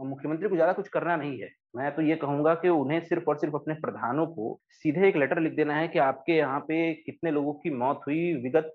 [0.06, 3.36] मुख्यमंत्री को ज़्यादा कुछ करना नहीं है। मैं तो ये कहूँगा कि उन्हें सिर्फ़ और
[3.38, 7.30] सिर्फ़ अपने प्रधानों को सीधे एक लेटर लिख देना है कि आपके यहाँ पे कितने
[7.30, 8.72] लोगों की मौत हुई विगत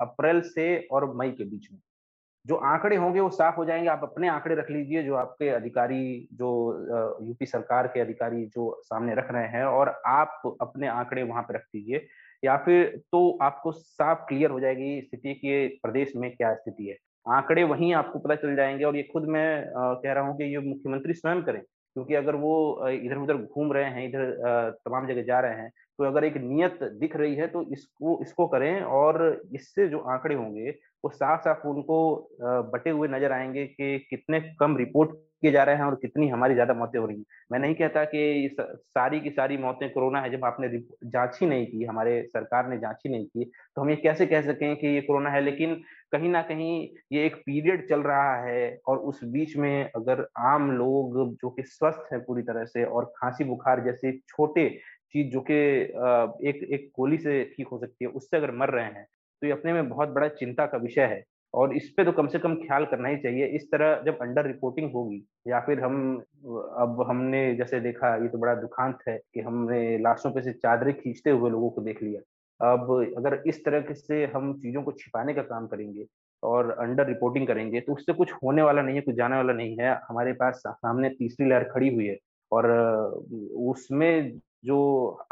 [0.00, 1.78] अप्रैल से और मई के बीच में।
[2.44, 6.28] जो आंकड़े होंगे वो साफ़ हो जाएँगे। आप अपने आंकड़े रख लीजिए जो आपके अधिकारी,
[6.34, 11.42] जो यूपी सरकार के अधिकारी जो सामने रख रहे हैं और आप अपने आंकड़े वहाँ
[11.42, 12.06] पे रख दीजिए।
[12.42, 16.96] या फिर तो आपको साफ़ क्लियर हो जाएगी स्थिति कि प्रदेश में क्या स्थिति है।
[17.26, 20.58] आंकड़े वहीं आपको पता चल जाएँगे और ये खुद मैं कह रहा हूँ कि ये
[20.68, 21.62] मुख्यमंत्री स्वयं करें।
[21.98, 26.04] क्योंकि अगर वो इधर उधर घूम रहे हैं, इधर तमाम जगह जा रहे हैं तो
[26.04, 29.22] अगर एक नियत दिख रही है तो इसको इसको करें और
[29.54, 30.70] इससे जो आंकड़े होंगे,
[31.04, 31.96] वो साफ़ साफ़ उनको
[32.72, 35.10] बटे हुए नज़र आएँगे कि कितने कम रिपोर्ट
[35.42, 38.04] किए जा रहे हैं और कितनी हमारी ज़्यादा मौतें हो रही हैं। मैं नहीं कहता
[38.06, 40.68] कि सारी की सारी मौतें कोरोना है, जब आपने
[41.06, 44.26] जाँच ही नहीं की, हमारे सरकार ने जाँच ही नहीं की तो हम ये कैसे
[44.26, 45.80] कह सकें कि ये कोरोना है, लेकिन
[46.12, 50.70] कहीं ना कहीं ये एक पीरियड चल रहा है और उस बीच में अगर आम
[50.72, 54.68] लोग जो कि स्वस्थ हैं पूरी तरह से और खांसी बुखार जैसे छोटे
[55.12, 55.54] चीज़ जो कि
[56.48, 59.06] एक एक गोली से ठीक हो सकती है, उससे अगर मर रहे हैं
[59.42, 61.22] तो ये अपने में बहुत बड़ा चिंता का विषय है।
[61.54, 64.46] और इस पे तो कम से कम ख्याल करना ही चाहिए। इस तरह जब अंडर
[64.46, 66.16] रिपोर्टिंग होगी या फिर हम,
[66.78, 70.92] अब हमने जैसे देखा, ये तो बड़ा दुखांत है कि हमने लाशों पे से चादरें
[70.94, 72.20] खींचते हुए लोगों को देख लिया।
[72.60, 76.06] अब अगर इस तरह से हम चीज़ों को छिपाने का काम करेंगे
[76.42, 79.76] और अंडर रिपोर्टिंग करेंगे तो उससे कुछ होने वाला नहीं है, कुछ जाने वाला नहीं
[79.80, 82.16] है। हमारे पास सामने तीसरी लहर खड़ी हुई है
[82.52, 82.66] और
[83.68, 84.78] उसमें जो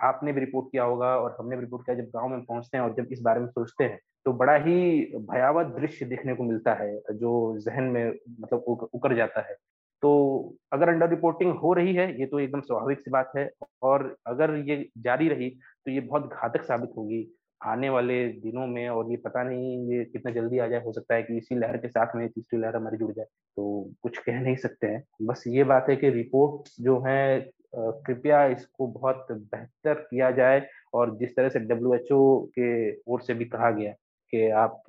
[0.01, 2.85] आपने भी रिपोर्ट किया होगा और हमने भी रिपोर्ट किया जब गाँव में पहुँचते हैं
[2.85, 5.01] और जब इस बारे में सोचते हैं तो बड़ा ही
[5.31, 9.55] भयावह दृश्य देखने को मिलता है, जो जहन में मतलब उकर जाता है।
[10.03, 13.51] तो अगर अंडर रिपोर्टिंग हो रही है, ये तो एकदम स्वाभाविक सी बात है
[13.83, 15.49] और अगर ये जारी रही
[15.87, 17.27] तो ये बहुत घातक साबित होगी
[17.61, 21.15] आने वाले दिनों में और ये पता नहीं ये कितना जल्दी आ जाए, हो सकता
[21.15, 24.41] है कि इसी लहर के साथ में तीसरी लहर हमारी जुड़ जाए। तो कुछ कह
[24.41, 29.95] नहीं सकते हैं। बस ये बात है कि रिपोर्ट जो है कृपया इसको बहुत बेहतर
[30.01, 32.21] किया जाए और जिस तरह से डब्ल्यू एच ओ
[32.59, 32.69] के
[33.13, 33.93] ओर से भी कहा गया
[34.33, 34.83] कि आप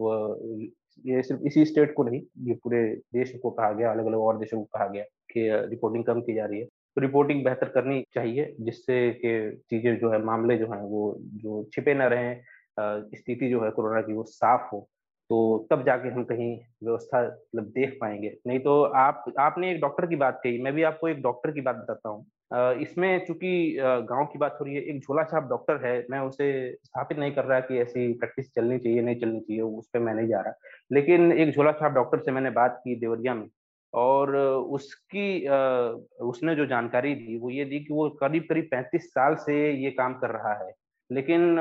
[1.06, 2.84] ये सिर्फ़ इसी स्टेट को नहीं, ये पूरे
[3.14, 6.34] देश को कहा गया अलग अलग और देशों को कहा गया कि रिपोर्टिंग कम की
[6.36, 6.68] जा रही है।
[7.00, 11.94] रिपोर्टिंग बेहतर करनी चाहिए, जिससे कि चीज़ें जो है, मामले जो है, वो, जो छिपे
[11.94, 12.42] ना रहें
[13.16, 14.88] स्थिति जो है कोरोना की वो साफ़ हो
[15.30, 15.38] तो
[15.72, 16.50] तब जाके हम कहीं
[16.84, 20.84] व्यवस्था मतलब देख पाएँगे। नहीं तो आप, आपने एक डॉक्टर की बात कही, मैं भी
[20.84, 22.26] आपको एक डॉक्टर की बात बताता हूँ।
[22.82, 26.48] इसमें चूँकि गाँव की बात हो रही है, एक झोला छाप डॉक्टर है, मैं उसे
[26.76, 30.14] स्थापित नहीं कर रहा कि ऐसी प्रैक्टिस चलनी चाहिए, नहीं चलनी चाहिए उस पर मैं
[30.14, 30.54] नहीं जा रहा।
[30.92, 33.48] लेकिन एक झोला छाप डॉक्टर से मैंने बात की देवरिया में
[33.94, 35.48] और उसकी
[36.26, 39.92] उसने जो जानकारी दी, वो ये दी कि वो करीब करीब पैंतीस साल से ये
[39.92, 40.72] काम कर रहा है।
[41.10, 41.60] लेकिन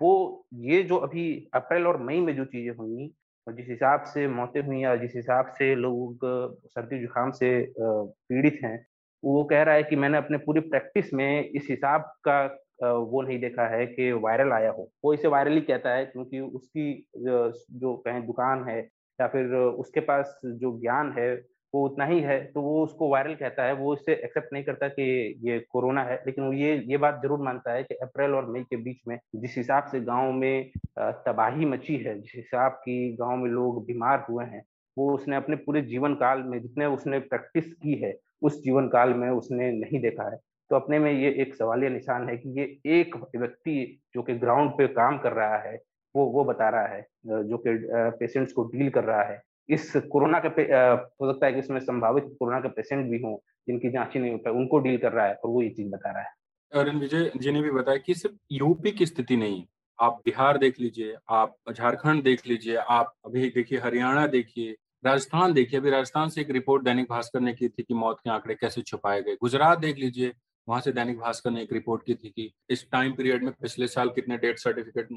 [0.00, 3.10] वो, ये जो अभी अप्रैल और मई में जो चीज़ें हुई,
[3.46, 6.18] जिस हिसाब से मौतें हुई या जिस हिसाब से लोग
[6.66, 7.50] सर्दी जुकाम से
[7.80, 8.78] पीड़ित हैं,
[9.22, 12.42] वो कह रहा है कि मैंने अपने पूरी प्रैक्टिस में इस हिसाब का
[12.82, 16.40] वो नहीं देखा है कि वायरल आया हो। वो इसे वायरल ही कहता है क्योंकि
[16.40, 18.78] उसकी जो कहें दुकान है
[19.18, 21.34] या फिर उसके पास जो ज्ञान है
[21.74, 24.88] वो उतना ही है तो वो उसको वायरल कहता है, वो इससे एक्सेप्ट नहीं करता
[24.88, 25.02] कि
[25.42, 28.62] ये कोरोना है, लेकिन वो ये ये बात ज़रूर मानता है कि अप्रैल और मई
[28.70, 33.36] के बीच में जिस हिसाब से गाँव में तबाही मची है, जिस हिसाब की गाँव
[33.36, 34.62] में लोग बीमार हुए हैं,
[34.96, 39.14] वो उसने अपने पूरे जीवन काल में जितने उसने प्रैक्टिस की है, उस जीवन काल
[39.14, 40.36] में उसने नहीं देखा है।
[40.70, 42.64] तो अपने में ये एक सवालिया निशान है कि ये
[43.00, 45.74] एक व्यक्ति जो कि ग्राउंड पे काम कर रहा है,
[46.14, 47.06] वो वो बता रहा है
[47.44, 47.70] जो कि
[48.18, 52.24] पेशेंट्स को डील कर रहा है इस कोरोना के हो सकता है कि इसमें संभावित
[52.38, 53.36] कोरोना के पेशेंट भी हों,
[53.68, 56.10] जिनकी जाँच ही नहीं होता उनको डील कर रहा है और वो ये चीज़ बता
[56.10, 56.40] रहा है।
[56.72, 59.64] अरुण विजय जी ने भी बताया कि सिर्फ़ यूपी की स्थिति नहीं,
[59.98, 65.80] आप बिहार देख लीजिए, आप झारखंड देख लीजिए, आप अभी देखिए हरियाणा देखिए, राजस्थान देखिए,
[65.80, 68.82] अभी राजस्थान से एक रिपोर्ट दैनिक भास्कर ने की थी कि मौत के आंकड़े कैसे
[68.82, 70.32] छुपाए गए। गुजरात देख लीजिए,
[70.68, 73.86] वहाँ से दैनिक भास्कर ने एक रिपोर्ट की थी कि इस टाइम पीरियड में पिछले
[73.88, 75.08] साल कितने डेथ सर्टिफिकेट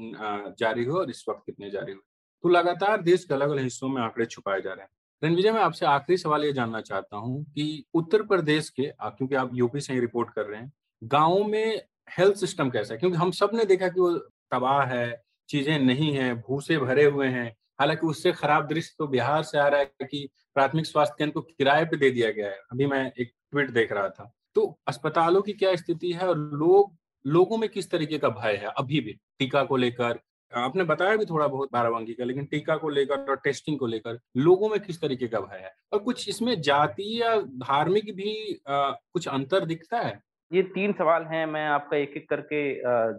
[0.58, 2.02] जारी हुए और इस वक्त कितने जारी हुए।
[2.44, 4.90] तो लगातार देश के अलग अलग हिस्सों में आंकड़े छुपाए जा रहे हैं।
[5.22, 9.50] रणविजय मैं आपसे आखिरी सवाल ये जानना चाहता हूँ कि उत्तर प्रदेश के क्योंकि आप
[9.54, 10.72] यूपी से ही रिपोर्ट कर रहे हैं,
[11.02, 12.98] गाँव में हेल्थ सिस्टम कैसा है?
[13.00, 14.10] क्योंकि हम सबने देखा कि वो
[14.52, 17.48] तबाह है, चीज़ें नहीं है, भूसे भरे हुए हैं।
[17.80, 21.40] हालाँकि उससे खराब दृश्य तो बिहार से आ रहा है कि प्राथमिक स्वास्थ्य केंद्र को
[21.40, 25.42] किराए पे दे दिया गया है। अभी मैं एक ट्वीट देख रहा था। तो अस्पतालों
[25.42, 29.12] की क्या स्थिति है और लोग, लोगों में किस तरीके का भय है अभी भी
[29.38, 30.18] टीका को लेकर?
[30.54, 34.18] आपने बताया भी थोड़ा बहुत बाराबंकी का लेकिन टीका को लेकर और टेस्टिंग को लेकर
[34.36, 35.72] लोगों में किस तरीके का भय है?
[35.92, 40.20] और कुछ इसमें जाति या धार्मिक भी आ, कुछ अंतर दिखता है?
[40.52, 42.74] ये तीन सवाल हैं मैं आपका एक एक करके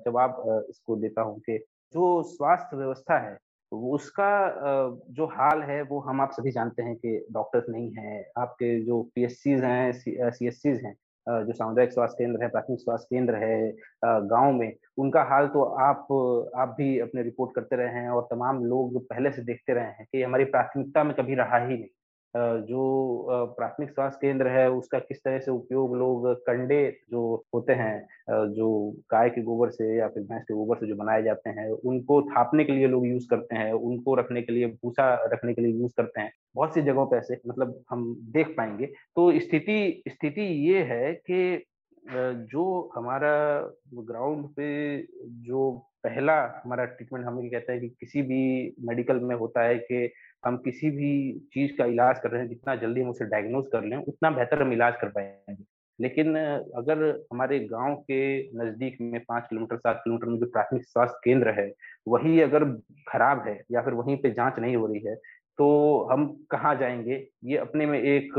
[0.05, 1.57] जवाब इसको देता हूँ कि
[1.93, 3.37] जो स्वास्थ्य व्यवस्था है
[3.71, 4.29] उसका
[5.09, 9.01] जो हाल है वो हम आप सभी जानते हैं कि डॉक्टर्स नहीं हैं आपके जो
[9.15, 10.11] पी हैं सी
[10.85, 10.95] हैं
[11.27, 13.71] जो सामुदायिक स्वास्थ्य केंद्र है, प्राथमिक स्वास्थ्य केंद्र है
[14.05, 16.07] गाँव में, उनका हाल तो आप
[16.57, 20.05] आप भी अपने रिपोर्ट करते रहे हैं और तमाम लोग पहले से देखते रहे हैं
[20.11, 21.89] कि हमारी प्राथमिकता में कभी रहा ही नहीं।
[22.35, 26.79] जो प्राथमिक स्वास्थ्य केंद्र है, उसका किस तरह से उपयोग लोग कंडे
[27.11, 27.21] जो
[27.55, 28.67] होते हैं जो
[29.11, 32.21] गाय के गोबर से या फिर भैंस के गोबर से जो बनाए जाते हैं, उनको
[32.31, 35.73] थापने के लिए लोग यूज़ करते हैं, उनको रखने के लिए, भूसा रखने के लिए
[35.73, 40.41] यूज़ करते हैं। बहुत सी जगहों पे ऐसे मतलब हम देख पाएँगे। तो स्थिति स्थिति
[40.69, 41.63] ये है कि
[42.51, 43.31] जो हमारा
[43.95, 44.67] ग्राउंड पे
[45.47, 45.71] जो
[46.03, 50.05] पहला हमारा ट्रीटमेंट हम कहता है कि किसी भी मेडिकल में होता है कि
[50.43, 51.09] हम किसी भी
[51.53, 54.61] चीज़ का इलाज कर रहे हैं, जितना जल्दी हम उसे डायग्नोज कर लें, उतना बेहतर
[54.61, 55.63] हम इलाज कर पाएँगे।
[55.99, 56.35] लेकिन
[56.77, 58.19] अगर हमारे गाँव के
[58.57, 61.71] नज़दीक में पाँच किलोमीटर, सात किलोमीटर में जो प्राथमिक स्वास्थ्य केंद्र है,
[62.07, 62.65] वही अगर
[63.09, 65.15] खराब है या फिर वहीं पे जाँच नहीं हो रही है
[65.59, 65.67] तो
[66.11, 67.15] हम कहाँ जाएँगे?
[67.45, 68.33] ये अपने में एक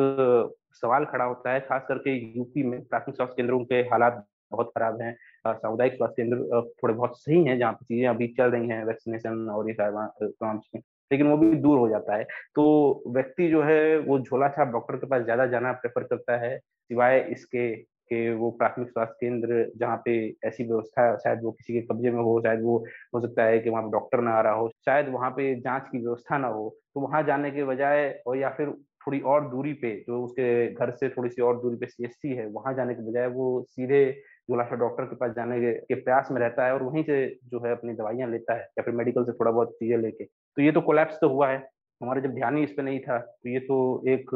[0.83, 5.01] सवाल खड़ा होता है, खास करके यूपी में प्राथमिक स्वास्थ्य केंद्रों के हालात बहुत खराब
[5.03, 5.15] हैं।
[5.47, 9.49] सामुदायिक स्वास्थ्य केंद्र थोड़े बहुत सही हैं, जहाँ पे चीज़ें अभी चल रही हैं, वैक्सीनेशन
[9.51, 10.81] और ये तमाम चीज़ें
[11.11, 12.25] लेकिन वो भी दूर हो जाता है।
[12.57, 16.57] तो व्यक्ति जो है, वो झोला छाप डॉक्टर के पास ज़्यादा जाना प्रेफर करता है,
[16.59, 17.69] सिवाय इसके
[18.11, 20.13] कि वो प्राथमिक स्वास्थ्य केंद्र जहाँ पे
[20.47, 22.79] ऐसी व्यवस्था शायद वो किसी के कब्जे में हो, शायद वो,
[23.15, 25.89] हो सकता है कि वहाँ पे डॉक्टर ना आ रहा हो, शायद वहाँ पे जाँच
[25.93, 28.71] की व्यवस्था ना हो तो वहाँ जाने के बजाय और या फिर
[29.07, 32.47] थोड़ी और दूरी पे जो उसके घर से थोड़ी सी और दूरी पे सीएसटी है,
[32.49, 34.05] वहाँ जाने के बजाय वो सीधे
[34.51, 37.73] जोलाशा डॉक्टर के पास जाने के प्रयास में रहता है और वहीं से जो है
[37.73, 40.25] अपनी दवाइयाँ लेता है या फिर मेडिकल से थोड़ा बहुत चीज़ें लेके।
[40.59, 41.57] तो ये तो कोलैप्स तो हुआ है।
[42.01, 43.77] हमारा जब ध्यान ही इस पर नहीं था तो ये तो
[44.09, 44.31] एक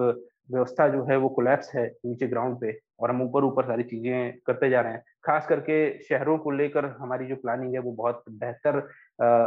[0.50, 4.32] व्यवस्था जो है वो कोलैप्स है नीचे ग्राउंड पे और हम ऊपर ऊपर सारी चीज़ें
[4.46, 8.22] करते जा रहे हैं। खास करके शहरों को लेकर हमारी जो प्लानिंग है वो बहुत
[8.30, 8.76] बेहतर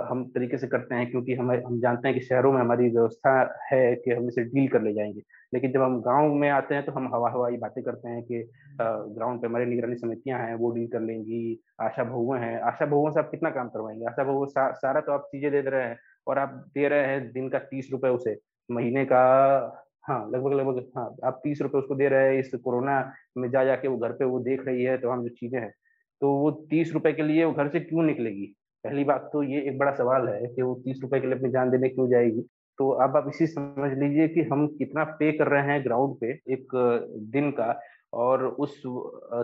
[0.09, 3.33] हम तरीके से करते हैं क्योंकि हम हम जानते हैं कि शहरों में हमारी व्यवस्था
[3.71, 5.21] है कि हम इसे डील कर ले जाएँगे।
[5.53, 8.43] लेकिन जब हम गाँव में आते हैं तो हम हवा हवाई बातें करते हैं कि
[8.81, 13.11] ग्राउंड पे हमारी निगरानी समितियाँ हैं वो डील कर लेंगी आशा बहुएँ हैं। आशा बहुओं
[13.11, 14.05] से आप कितना काम करवाएँगे?
[14.05, 15.97] आशा बहु सा, सारा तो आप चीज़ें दे दे रहे हैं।
[16.27, 18.37] और आप दे रहे हैं दिन का तीस रुपए उसे,
[18.69, 19.21] महीने का
[20.03, 22.99] हाँ लगभग लगभग हाँ आप तीस रुपए उसको दे रहे हैं, इस कोरोना
[23.37, 25.71] में जा, जाके वो घर पे वो देख रही है तो हम जो चीज़ें हैं
[26.21, 28.45] तो वो तीस रुपए के लिए वो घर से क्यों निकलेगी?
[28.83, 31.49] पहली बात तो ये एक बड़ा सवाल है कि वो तीस रुपए के लिए अपनी
[31.51, 32.41] जान देने क्यों जाएगी?
[32.79, 36.31] तो अब आप इसी समझ लीजिए कि हम कितना पे कर रहे हैं ग्राउंड पे
[36.53, 36.67] एक,
[37.31, 37.79] दिन का,
[38.13, 38.81] और उस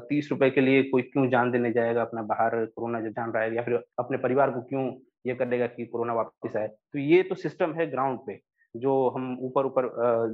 [0.10, 3.44] तीस रुपए के लिए कोई क्यों जान देने जाएगा, अपना बाहर कोरोना जब जान रहा
[3.44, 4.86] है, या फिर अपने परिवार को क्यों
[5.26, 8.40] ये करेगा कि कोरोना वापस आए तो ये तो सिस्टम है ग्राउंड पे,
[8.76, 9.88] जो हम ऊपर ऊपर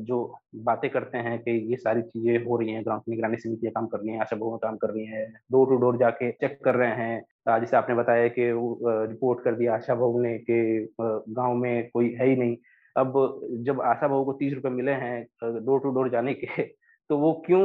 [0.08, 0.18] जो
[0.64, 4.00] बातें करते हैं कि ये सारी चीज़ें हो रही हैं ग्राम निगरानी समितियाँ काम कर
[4.00, 6.92] रही हैं, आशा बहु काम कर रही हैं डोर टू डोर जाके चेक कर रहे
[6.98, 8.50] हैं। जैसे आपने बताया कि
[9.12, 12.56] रिपोर्ट कर दिया आशा बहु ने कि गाँव में कोई है ही नहीं।
[12.96, 13.14] अब
[13.66, 16.64] जब आशा बहु को तीस रुपए मिले हैं डोर टू डोर जाने के
[17.10, 17.62] तो वो क्यों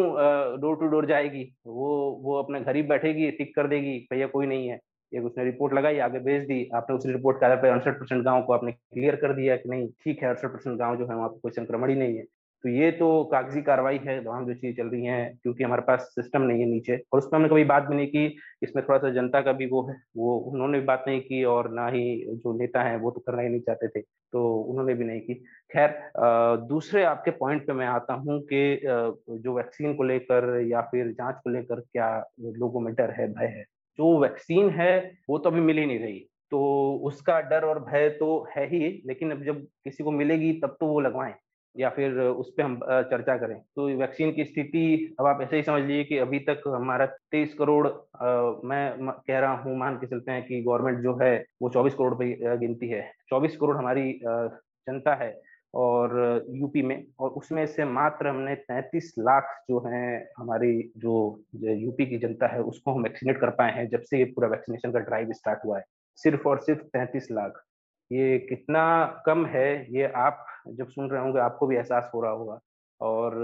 [0.61, 1.45] डोर टू डोर जाएगी?
[1.66, 4.79] वो वो अपने घर ही बैठेगी टिक कर देगी, भैया कोई नहीं है।
[5.13, 8.25] एक उसने रिपोर्ट लगाई, आगे भेज दी, आपने उस रिपोर्ट के आधार पर अड़सठ परसेंट
[8.25, 11.17] गाँव को आपने क्लियर कर दिया कि नहीं, ठीक है, अड़सठ परसेंट गाँव जो है
[11.17, 12.25] वहाँ पर कोई संक्रमण ही नहीं है।
[12.65, 16.01] तो ये तो कागज़ी कार्रवाई है वहाँ जो चीज़ें चल रही हैं, क्योंकि हमारे पास
[16.15, 19.11] सिस्टम नहीं है नीचे। और उसमें हमने कभी बात भी नहीं की, इसमें थोड़ा सा
[19.13, 22.05] जनता का भी वो है, वो उन्होंने भी बात नहीं की और ना ही
[22.37, 25.35] जो नेता है वो तो करना ही नहीं चाहते थे तो उन्होंने भी नहीं की।
[25.71, 25.99] खैर
[26.69, 31.41] दूसरे आपके पॉइंट पे मैं आता हूँ कि जो वैक्सीन को लेकर या फिर जाँच
[31.45, 33.65] को लेकर क्या लोगों में डर है, भय है?
[33.99, 34.97] जो वैक्सीन है
[35.28, 36.18] वो तो अभी मिल ही नहीं रही।
[36.53, 36.61] तो
[37.05, 40.86] उसका डर और भय तो है ही लेकिन अब जब किसी को मिलेगी तब तो
[40.86, 41.34] वो लगवाएँ
[41.76, 42.78] या फिर उस पर हम
[43.11, 46.62] चर्चा करें। तो वैक्सीन की स्थिति अब आप ऐसे ही समझ लीजिए कि अभी तक
[46.66, 47.90] हमारा तेईस करोड़ आ,
[48.64, 52.14] मैं कह रहा हूँ मान के चलते हैं कि गवर्नमेंट जो है वो चौबीस करोड़
[52.14, 55.30] पे गिनती है। चौबीस करोड़ हमारी जनता है
[55.75, 62.07] और यूपी में, और उसमें से मात्र हमने तैंतीस लाख जो है, हमारी जो यूपी
[62.07, 64.99] की जनता है, उसको हम वैक्सीनेट कर पाए हैं, जब से ये पूरा वैक्सीनेशन का
[64.99, 65.85] ड्राइव स्टार्ट हुआ है।
[66.16, 67.64] सिर्फ़ और सिर्फ़ तैंतीस लाख।
[68.12, 72.33] ये कितना कम है, ये आप जब सुन रहे होंगे, आपको भी एहसास हो रहा
[72.33, 72.61] होगा।
[73.01, 73.35] और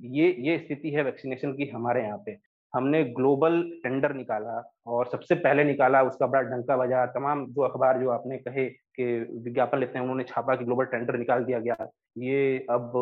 [0.00, 5.34] ये ये स्थिति है वैक्सीनेशन की हमारे यहाँ पे। हमने ग्लोबल टेंडर निकाला और सबसे
[5.34, 9.04] पहले निकाला, उसका बड़ा डंका बजा। तमाम जो अखबार जो आपने कहे कि
[9.44, 11.76] विज्ञापन लेते हैं, उन्होंने छापा कि ग्लोबल टेंडर निकाल दिया गया।
[12.18, 12.92] ये अब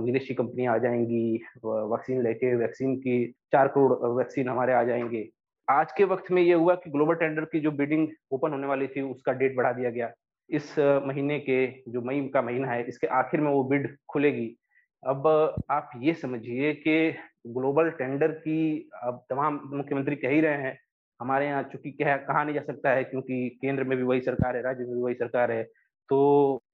[0.00, 5.28] विदेशी कंपनियाँ आ जाएँगी वैक्सीन लेके, वैक्सीन की चार करोड़ वैक्सीन हमारे आ जाएँगे।
[5.68, 8.86] आज के वक्त में ये हुआ कि ग्लोबल टेंडर की जो बिडिंग ओपन होने वाली
[8.86, 10.12] थी, उसका डेट बढ़ा दिया गया।
[10.50, 14.54] इस महीने के, जो मई का महीना है, इसके आखिर में वो बिड खुलेगी।
[15.06, 15.26] अब
[15.70, 17.14] आप ये समझिए कि
[17.48, 20.78] ग्लोबल टेंडर की अब तमाम मुख्यमंत्री कह ही रहे हैं,
[21.20, 24.56] हमारे यहाँ चूँकि कह, कहा नहीं जा सकता है क्योंकि केंद्र में भी वही सरकार
[24.56, 25.62] है, राज्य में भी वही सरकार है
[26.10, 26.18] तो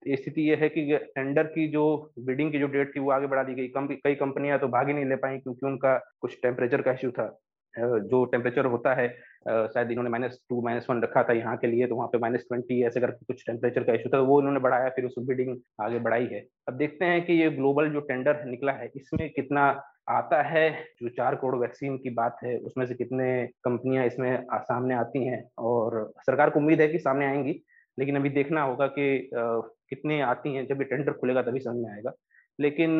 [0.09, 1.83] स्थिति यह है कि टेंडर की जो
[2.19, 4.87] बिडिंग की जो डेट थी वो आगे बढ़ा दी गई। कम, कई कंपनियाँ तो भाग
[4.87, 7.27] ही नहीं ले पाई क्योंकि उनका कुछ टेम्परेचर का इश्यू था,
[7.73, 9.07] जो टेम्परेचर होता है
[9.47, 12.45] शायद इन्होंने माइनस टू माइनस वन रखा था यहाँ के लिए तो वहाँ पे माइनस
[12.49, 15.99] ट्वेंटी ऐसे करके कुछ टेम्परेचर का इशू था वो इन्होंने बढ़ाया, फिर उस बिल्डिंग आगे
[15.99, 19.63] बढ़ाई है। अब देखते हैं कि ये ग्लोबल जो टेंडर निकला है, इसमें कितना
[20.09, 20.69] आता है?
[20.99, 25.43] जो चार करोड़ वैक्सीन की बात है, उसमें से कितने कंपनियाँ इसमें सामने आती हैं?
[25.59, 27.61] और सरकार को उम्मीद है कि सामने आएँगी,
[27.97, 31.91] लेकिन अभी देखना होगा कि कितने आती हैं, जब ये टेंडर खुलेगा तभी समझ में
[31.91, 32.13] आएगा।
[32.59, 32.99] लेकिन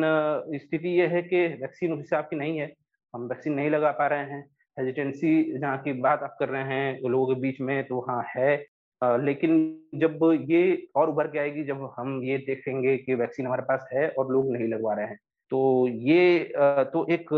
[0.56, 2.72] स्थिति ये है कि वैक्सीन उस हिसाब की नहीं है,
[3.14, 4.44] हम वैक्सीन नहीं लगा पा रहे हैं
[4.76, 8.54] हेजिटेंसी जहाँ की बात आप कर रहे हैं, लोगों के बीच में तो हाँ है।
[9.02, 9.52] लेकिन
[9.94, 10.18] जब
[10.50, 14.32] ये और उभर के आएगी, जब हम ये देखेंगे कि वैक्सीन हमारे पास है और
[14.32, 15.18] लोग नहीं लगवा रहे हैं
[15.50, 16.52] तो ये
[16.92, 17.32] तो एक,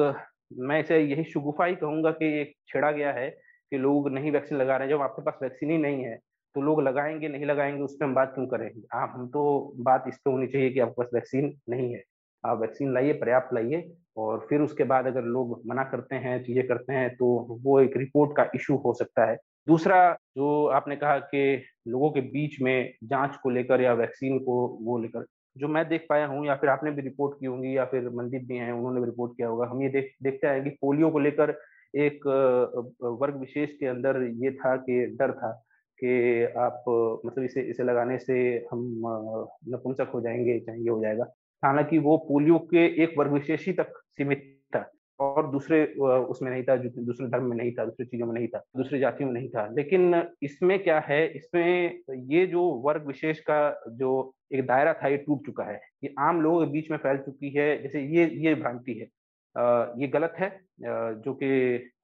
[0.52, 3.28] मैं इसे यही शुगुफा ही कहूँगा कि एक छेड़ा गया है
[3.72, 6.16] कि लोग नहीं वैक्सीन लगा रहे हैं। जब आपके पास वैक्सीन ही नहीं है
[6.54, 8.82] तो लोग लगाएँगे, नहीं लगाएँगे, उस पर हम बात क्यों करेंगे?
[8.94, 12.02] आप हम तो बात इस पर होनी चाहिए कि आपके पास वैक्सीन नहीं है।
[12.44, 16.66] आप वैक्सीन लाइए, पर्याप्त लाइए और फिर उसके बाद अगर लोग मना करते हैं, चीज़ें
[16.68, 17.26] करते हैं तो
[17.62, 22.20] वो एक रिपोर्ट का इशू हो सकता है। दूसरा, जो आपने कहा कि लोगों के
[22.22, 25.24] बीच में जाँच को लेकर या वैक्सीन को वो लेकर,
[25.56, 28.46] जो मैं देख पाया हूँ या फिर आपने भी रिपोर्ट की होंगी या फिर मनदीप
[28.48, 31.18] भी हैं, उन्होंने भी रिपोर्ट किया होगा, हम ये देख, देखते हैं कि पोलियो को
[31.18, 31.58] लेकर
[31.94, 32.26] एक
[33.20, 35.50] वर्ग विशेष के अंदर ये था कि, डर था
[36.00, 36.84] कि आप
[37.26, 38.34] मतलब इसे इसे लगाने से
[38.72, 38.80] हम
[39.68, 41.24] नपुंसक हो जाएँगे चाहे ये हो जाएगा।
[41.62, 44.42] हालाँकि वो पोलियो के एक वर्ग विशेष ही तक सीमित
[44.74, 44.84] था
[45.20, 48.58] और दूसरे उसमें नहीं था दूसरे धर्म में नहीं था, दूसरी चीज़ों में नहीं था,
[48.76, 52.00] दूसरी जातियों में नहीं था। लेकिन इसमें क्या है, इसमें
[52.30, 53.58] ये जो वर्ग विशेष का
[53.92, 57.18] जो एक दायरा था, ये टूट चुका है। ये आम लोगों के बीच में फैल
[57.18, 59.06] चुकी है, जैसे ये ये भ्रांति है।
[60.00, 60.48] ये गलत है
[61.24, 61.48] जो कि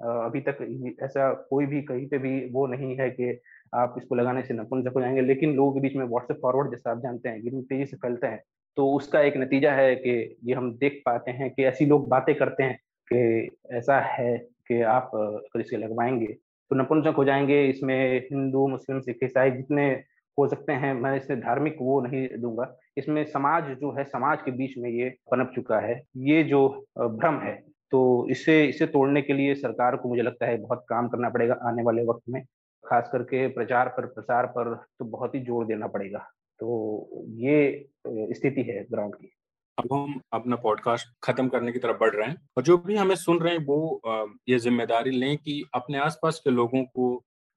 [0.03, 0.59] अभी तक
[1.05, 3.39] ऐसा कोई भी कहीं पे भी वो नहीं है कि
[3.75, 6.91] आप इसको लगाने से नपुंसक हो जाएँगे। लेकिन लोगों के बीच में व्हाट्सएप फॉरवर्ड जैसा
[6.91, 8.43] आप जानते हैं कि तेज़ी से फैलते हैं।
[8.77, 10.13] तो उसका एक नतीजा है कि
[10.45, 14.37] ये हम देख पाते हैं कि ऐसी लोग बातें करते हैं कि ऐसा है
[14.69, 19.89] कि आप अगर इसे लगवाएँगे तो नपुंसक हो जाएँगे। इसमें हिंदू, मुस्लिम, सिख, ईसाई जितने
[20.39, 24.51] हो सकते हैं, मैं इसमें धार्मिक वो नहीं दूँगा। इसमें समाज जो है, समाज के
[24.53, 26.69] बीच में ये पनप चुका है। ये जो
[26.99, 27.55] भ्रम है
[27.93, 31.55] तो इसे इसे तोड़ने के लिए सरकार को मुझे लगता है बहुत काम करना पड़ेगा
[31.69, 32.43] आने वाले वक्त में।
[32.85, 36.27] खास करके प्रचार पर, प्रसार पर तो बहुत ही ज़ोर देना पड़ेगा।
[36.63, 39.33] तो ये स्थिति है ग्राउंड की।
[39.79, 43.15] अब हम अपना पॉडकास्ट खत्म करने की तरफ़ बढ़ रहे हैं और जो भी हमें
[43.17, 47.09] सुन रहे हैं वो ये ज़िम्मेदारी लें कि अपने आसपास के लोगों को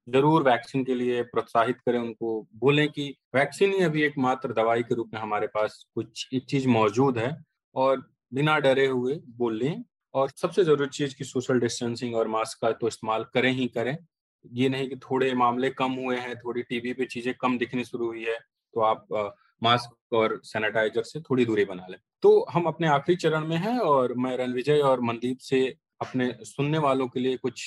[0.08, 4.84] ज़रूर वैक्सीन के लिए प्रोत्साहित करें, उनको बोलें कि वैक्सीन ही अभी एक मात्र दवाई
[4.84, 7.30] के रूप में हमारे पास कुछ एक चीज़ मौजूद है
[7.76, 8.03] और
[8.34, 9.62] बिना डरे हुए बोल
[10.14, 13.97] और सबसे ज़रूरी चीज़ की सोशल डिस्टेंसिंग और मास्क का तो इस्तेमाल करें ही करें।
[14.45, 18.08] ये नहीं कि थोड़े मामले कम हुए हैं, थोड़ी टीवी पे चीज़ें कम दिखनी शुरू
[18.08, 18.38] हुई है
[18.76, 19.07] तो आप
[19.61, 23.78] मास्क और सैनिटाइजर से थोड़ी दूरी बना लें। तो हम अपने आखिरी चरण में हैं
[23.80, 25.65] और मैं रणविजय और मनदीप से
[26.01, 27.61] अपने सुनने वालों के लिए कुछ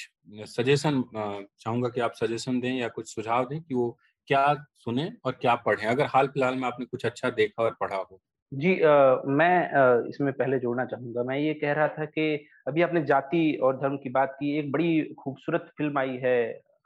[0.47, 3.97] सजेशन चाहूँगा कि आप सजेशन दें या कुछ सुझाव दें कि वो
[4.29, 7.97] क्या सुने और क्या पढ़ें। अगर हाल फ़िलहाल में आपने कुछ अच्छा देखा और पढ़ा
[7.97, 8.21] हो।
[8.53, 12.83] जी आ, मैं आ, इसमें पहले जोड़ना चाहूँगा। मैं ये कह रहा था कि अभी
[12.83, 16.39] आपने जाति और धर्म की बात की एक बड़ी खूबसूरत फ़िल्म आई है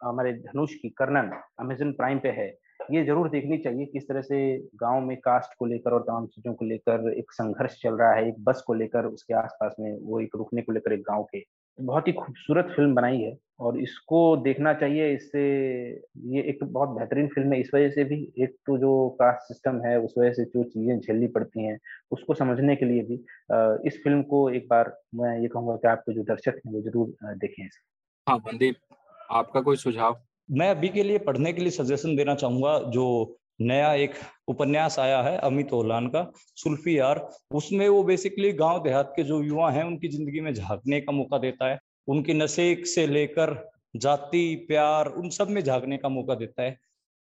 [0.04, 2.48] हमारे धनुष की कर्नन अमेजन प्राइम पे है।
[2.90, 4.38] ये ज़रूर देखनी चाहिए किस तरह से
[4.82, 8.28] गाँव में कास्ट को लेकर और तमाम चीज़ों को लेकर एक संघर्ष चल रहा है,
[8.28, 11.42] एक बस को लेकर उसके आसपास में, वो एक रुकने को लेकर एक गाँव के।
[11.78, 15.42] बहुत ही खूबसूरत फ़िल्म बनाई है और इसको देखना चाहिए, इससे
[16.34, 19.48] ये एक तो बहुत बेहतरीन फ़िल्म है। इस वजह से भी एक तो जो कास्ट
[19.48, 21.78] सिस्टम है, उस वजह से जो चीज़ें झेलनी पड़ती हैं,
[22.10, 23.14] उसको समझने के लिए भी
[23.88, 27.34] इस फ़िल्म को एक बार मैं ये कहूँगा कि आपके जो दर्शक हैं, वो ज़रूर
[27.36, 27.64] देखें
[28.26, 28.76] हाँ मनदीप,
[29.30, 30.20] आपका कोई सुझाव?
[30.48, 34.14] मैं अभी के लिए पढ़ने के लिए सजेशन देना चाहूँगा, जो नया एक
[34.48, 39.42] उपन्यास आया है, अमित ओलान का, सुल्फी यार उसमें वो बेसिकली गाँव देहात के जो
[39.42, 41.78] युवा हैं, उनकी ज़िंदगी में झांकने का मौका देता है।
[42.08, 43.54] उनके नशे से लेकर
[43.96, 46.76] जाति, प्यार, उन सब में झांकने का मौका देता है।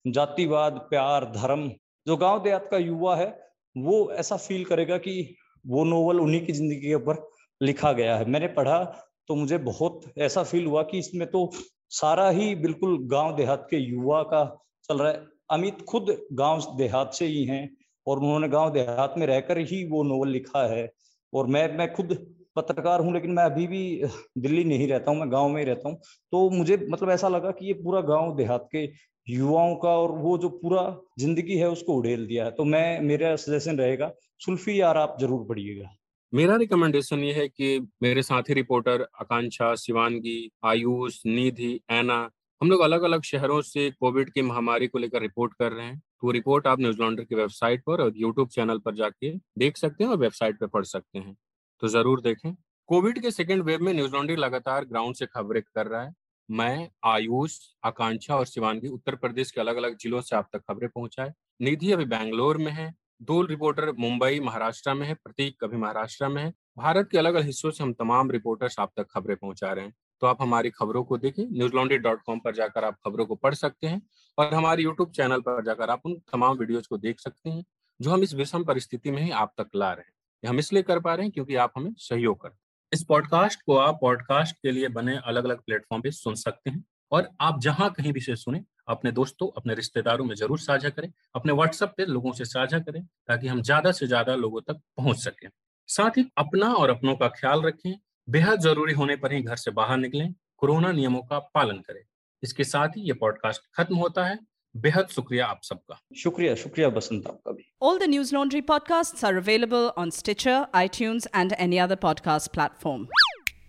[0.06, 1.70] जातिवाद, प्यार, धर्म,
[2.08, 3.28] जो गाँव देहात का युवा है,
[3.76, 7.30] वो ऐसा फील करेगा कि वो नोवेल उन्हीं की ज़िंदगी के ऊपर
[7.62, 8.84] लिखा गया है। मैंने पढ़ा
[9.28, 11.46] तो मुझे बहुत ऐसा फील हुआ कि इसमें तो
[11.92, 14.44] सारा ही बिल्कुल गाँव देहात के युवा का
[14.90, 17.70] चल रहा है। अमित खुद गाँव देहात से ही हैं
[18.08, 20.90] और उन्होंने गाँव देहात में रहकर ही वो नोवेल लिखा है।
[21.34, 22.14] और मैं मैं खुद
[22.56, 24.04] पत्रकार हूँ, लेकिन मैं अभी भी
[24.38, 25.98] दिल्ली नहीं रहता हूँ, मैं गाँव में ही रहता हूँ।
[26.34, 28.84] तो मुझे मतलब ऐसा लगा कि ये पूरा गाँव देहात के
[29.28, 30.82] युवाओं का और वो जो पूरा
[31.20, 34.12] ज़िंदगी है उसको उड़ेल दिया है। तो मैं, मेरा सजेशन रहेगा,
[34.42, 35.96] सुल्फी यार आप ज़रूर पढ़िएगा।
[36.34, 42.30] मेरा रिकमेंडेशन ये है कि मेरे साथी रिपोर्टर आकांक्षा, शिवानगी, आयुष, निधि, ऐना,
[42.62, 45.98] हम लोग अलग अलग शहरों से कोविड की महामारी को लेकर रिपोर्ट कर रहे हैं।
[46.22, 50.04] तो रिपोर्ट आप न्यूज़ लॉन्ड्री की वेबसाइट पर और यूट्यूब चैनल पर जाके देख सकते
[50.04, 51.36] हैं और वेबसाइट पर पढ़ सकते हैं।
[51.82, 52.54] तो ज़रूर देखें।
[52.90, 56.14] कोविड के सेकेंड वेव में न्यूज़ लॉन्ड्री लगातार ग्राउंड से खबरें कर रहा है।
[56.50, 60.90] मैं, आयुष, आकांक्षा और शिवानगी उत्तर प्रदेश के अलग अलग जिलों से आप तक खबरें
[60.90, 66.28] पहुँचाए निधि अभी बैंगलोर में है। दो रिपोर्टर मुंबई, महाराष्ट्र में है, प्रतीक कभी महाराष्ट्र
[66.28, 69.74] में है। भारत के अलग अलग हिस्सों से हम तमाम रिपोर्टर्स आप तक खबरें पहुँचा
[69.74, 72.98] रहे हैं। तो आप हमारी खबरों को देखें न्यूज़ लॉन्ड्री डॉट कॉम पर जाकर आप
[73.06, 74.02] खबरों को पढ़ सकते हैं
[74.38, 77.66] और हमारे यूट्यूब चैनल पर जाकर आप उन तमाम वीडियोज़ को देख सकते हैं,
[78.02, 81.00] जो हम इस विषम परिस्थिति में ही आप तक ला रहे हैं। हम इसलिए कर
[81.00, 82.60] पा रहे हैं क्योंकि आप हमें सहयोग करते हैं।
[82.94, 86.84] इस पॉडकास्ट को आप पॉडकास्ट के लिए बने अलग अलग प्लेटफॉर्म पे सुन सकते हैं
[87.12, 91.12] और आप जहाँ कहीं भी से सुने अपने दोस्तों अपने रिश्तेदारों में ज़रूर साझा करें
[91.36, 95.18] अपने व्हाट्सएप पे लोगों से साझा करें ताकि हम ज़्यादा से ज़्यादा लोगों तक पहुँच
[95.18, 95.50] सकें
[95.90, 97.94] साथ ही अपना और अपनों का ख्याल रखें
[98.28, 102.02] बेहद ज़रूरी होने पर ही घर से बाहर निकलें कोरोना नियमों का पालन करें
[102.44, 104.40] इसके साथ ही ये पॉडकास्ट खत्म होता है
[104.76, 109.36] बेहद शुक्रिया आप सबका शुक्रिया शुक्रिया बसंत आपका भी All the News Laundry podcasts are
[109.38, 113.06] available on Stitcher, iTunes, and any other podcast platform.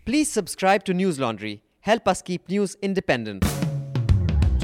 [0.07, 1.55] Please subscribe to News Laundry.
[1.81, 3.62] Help us keep news independent.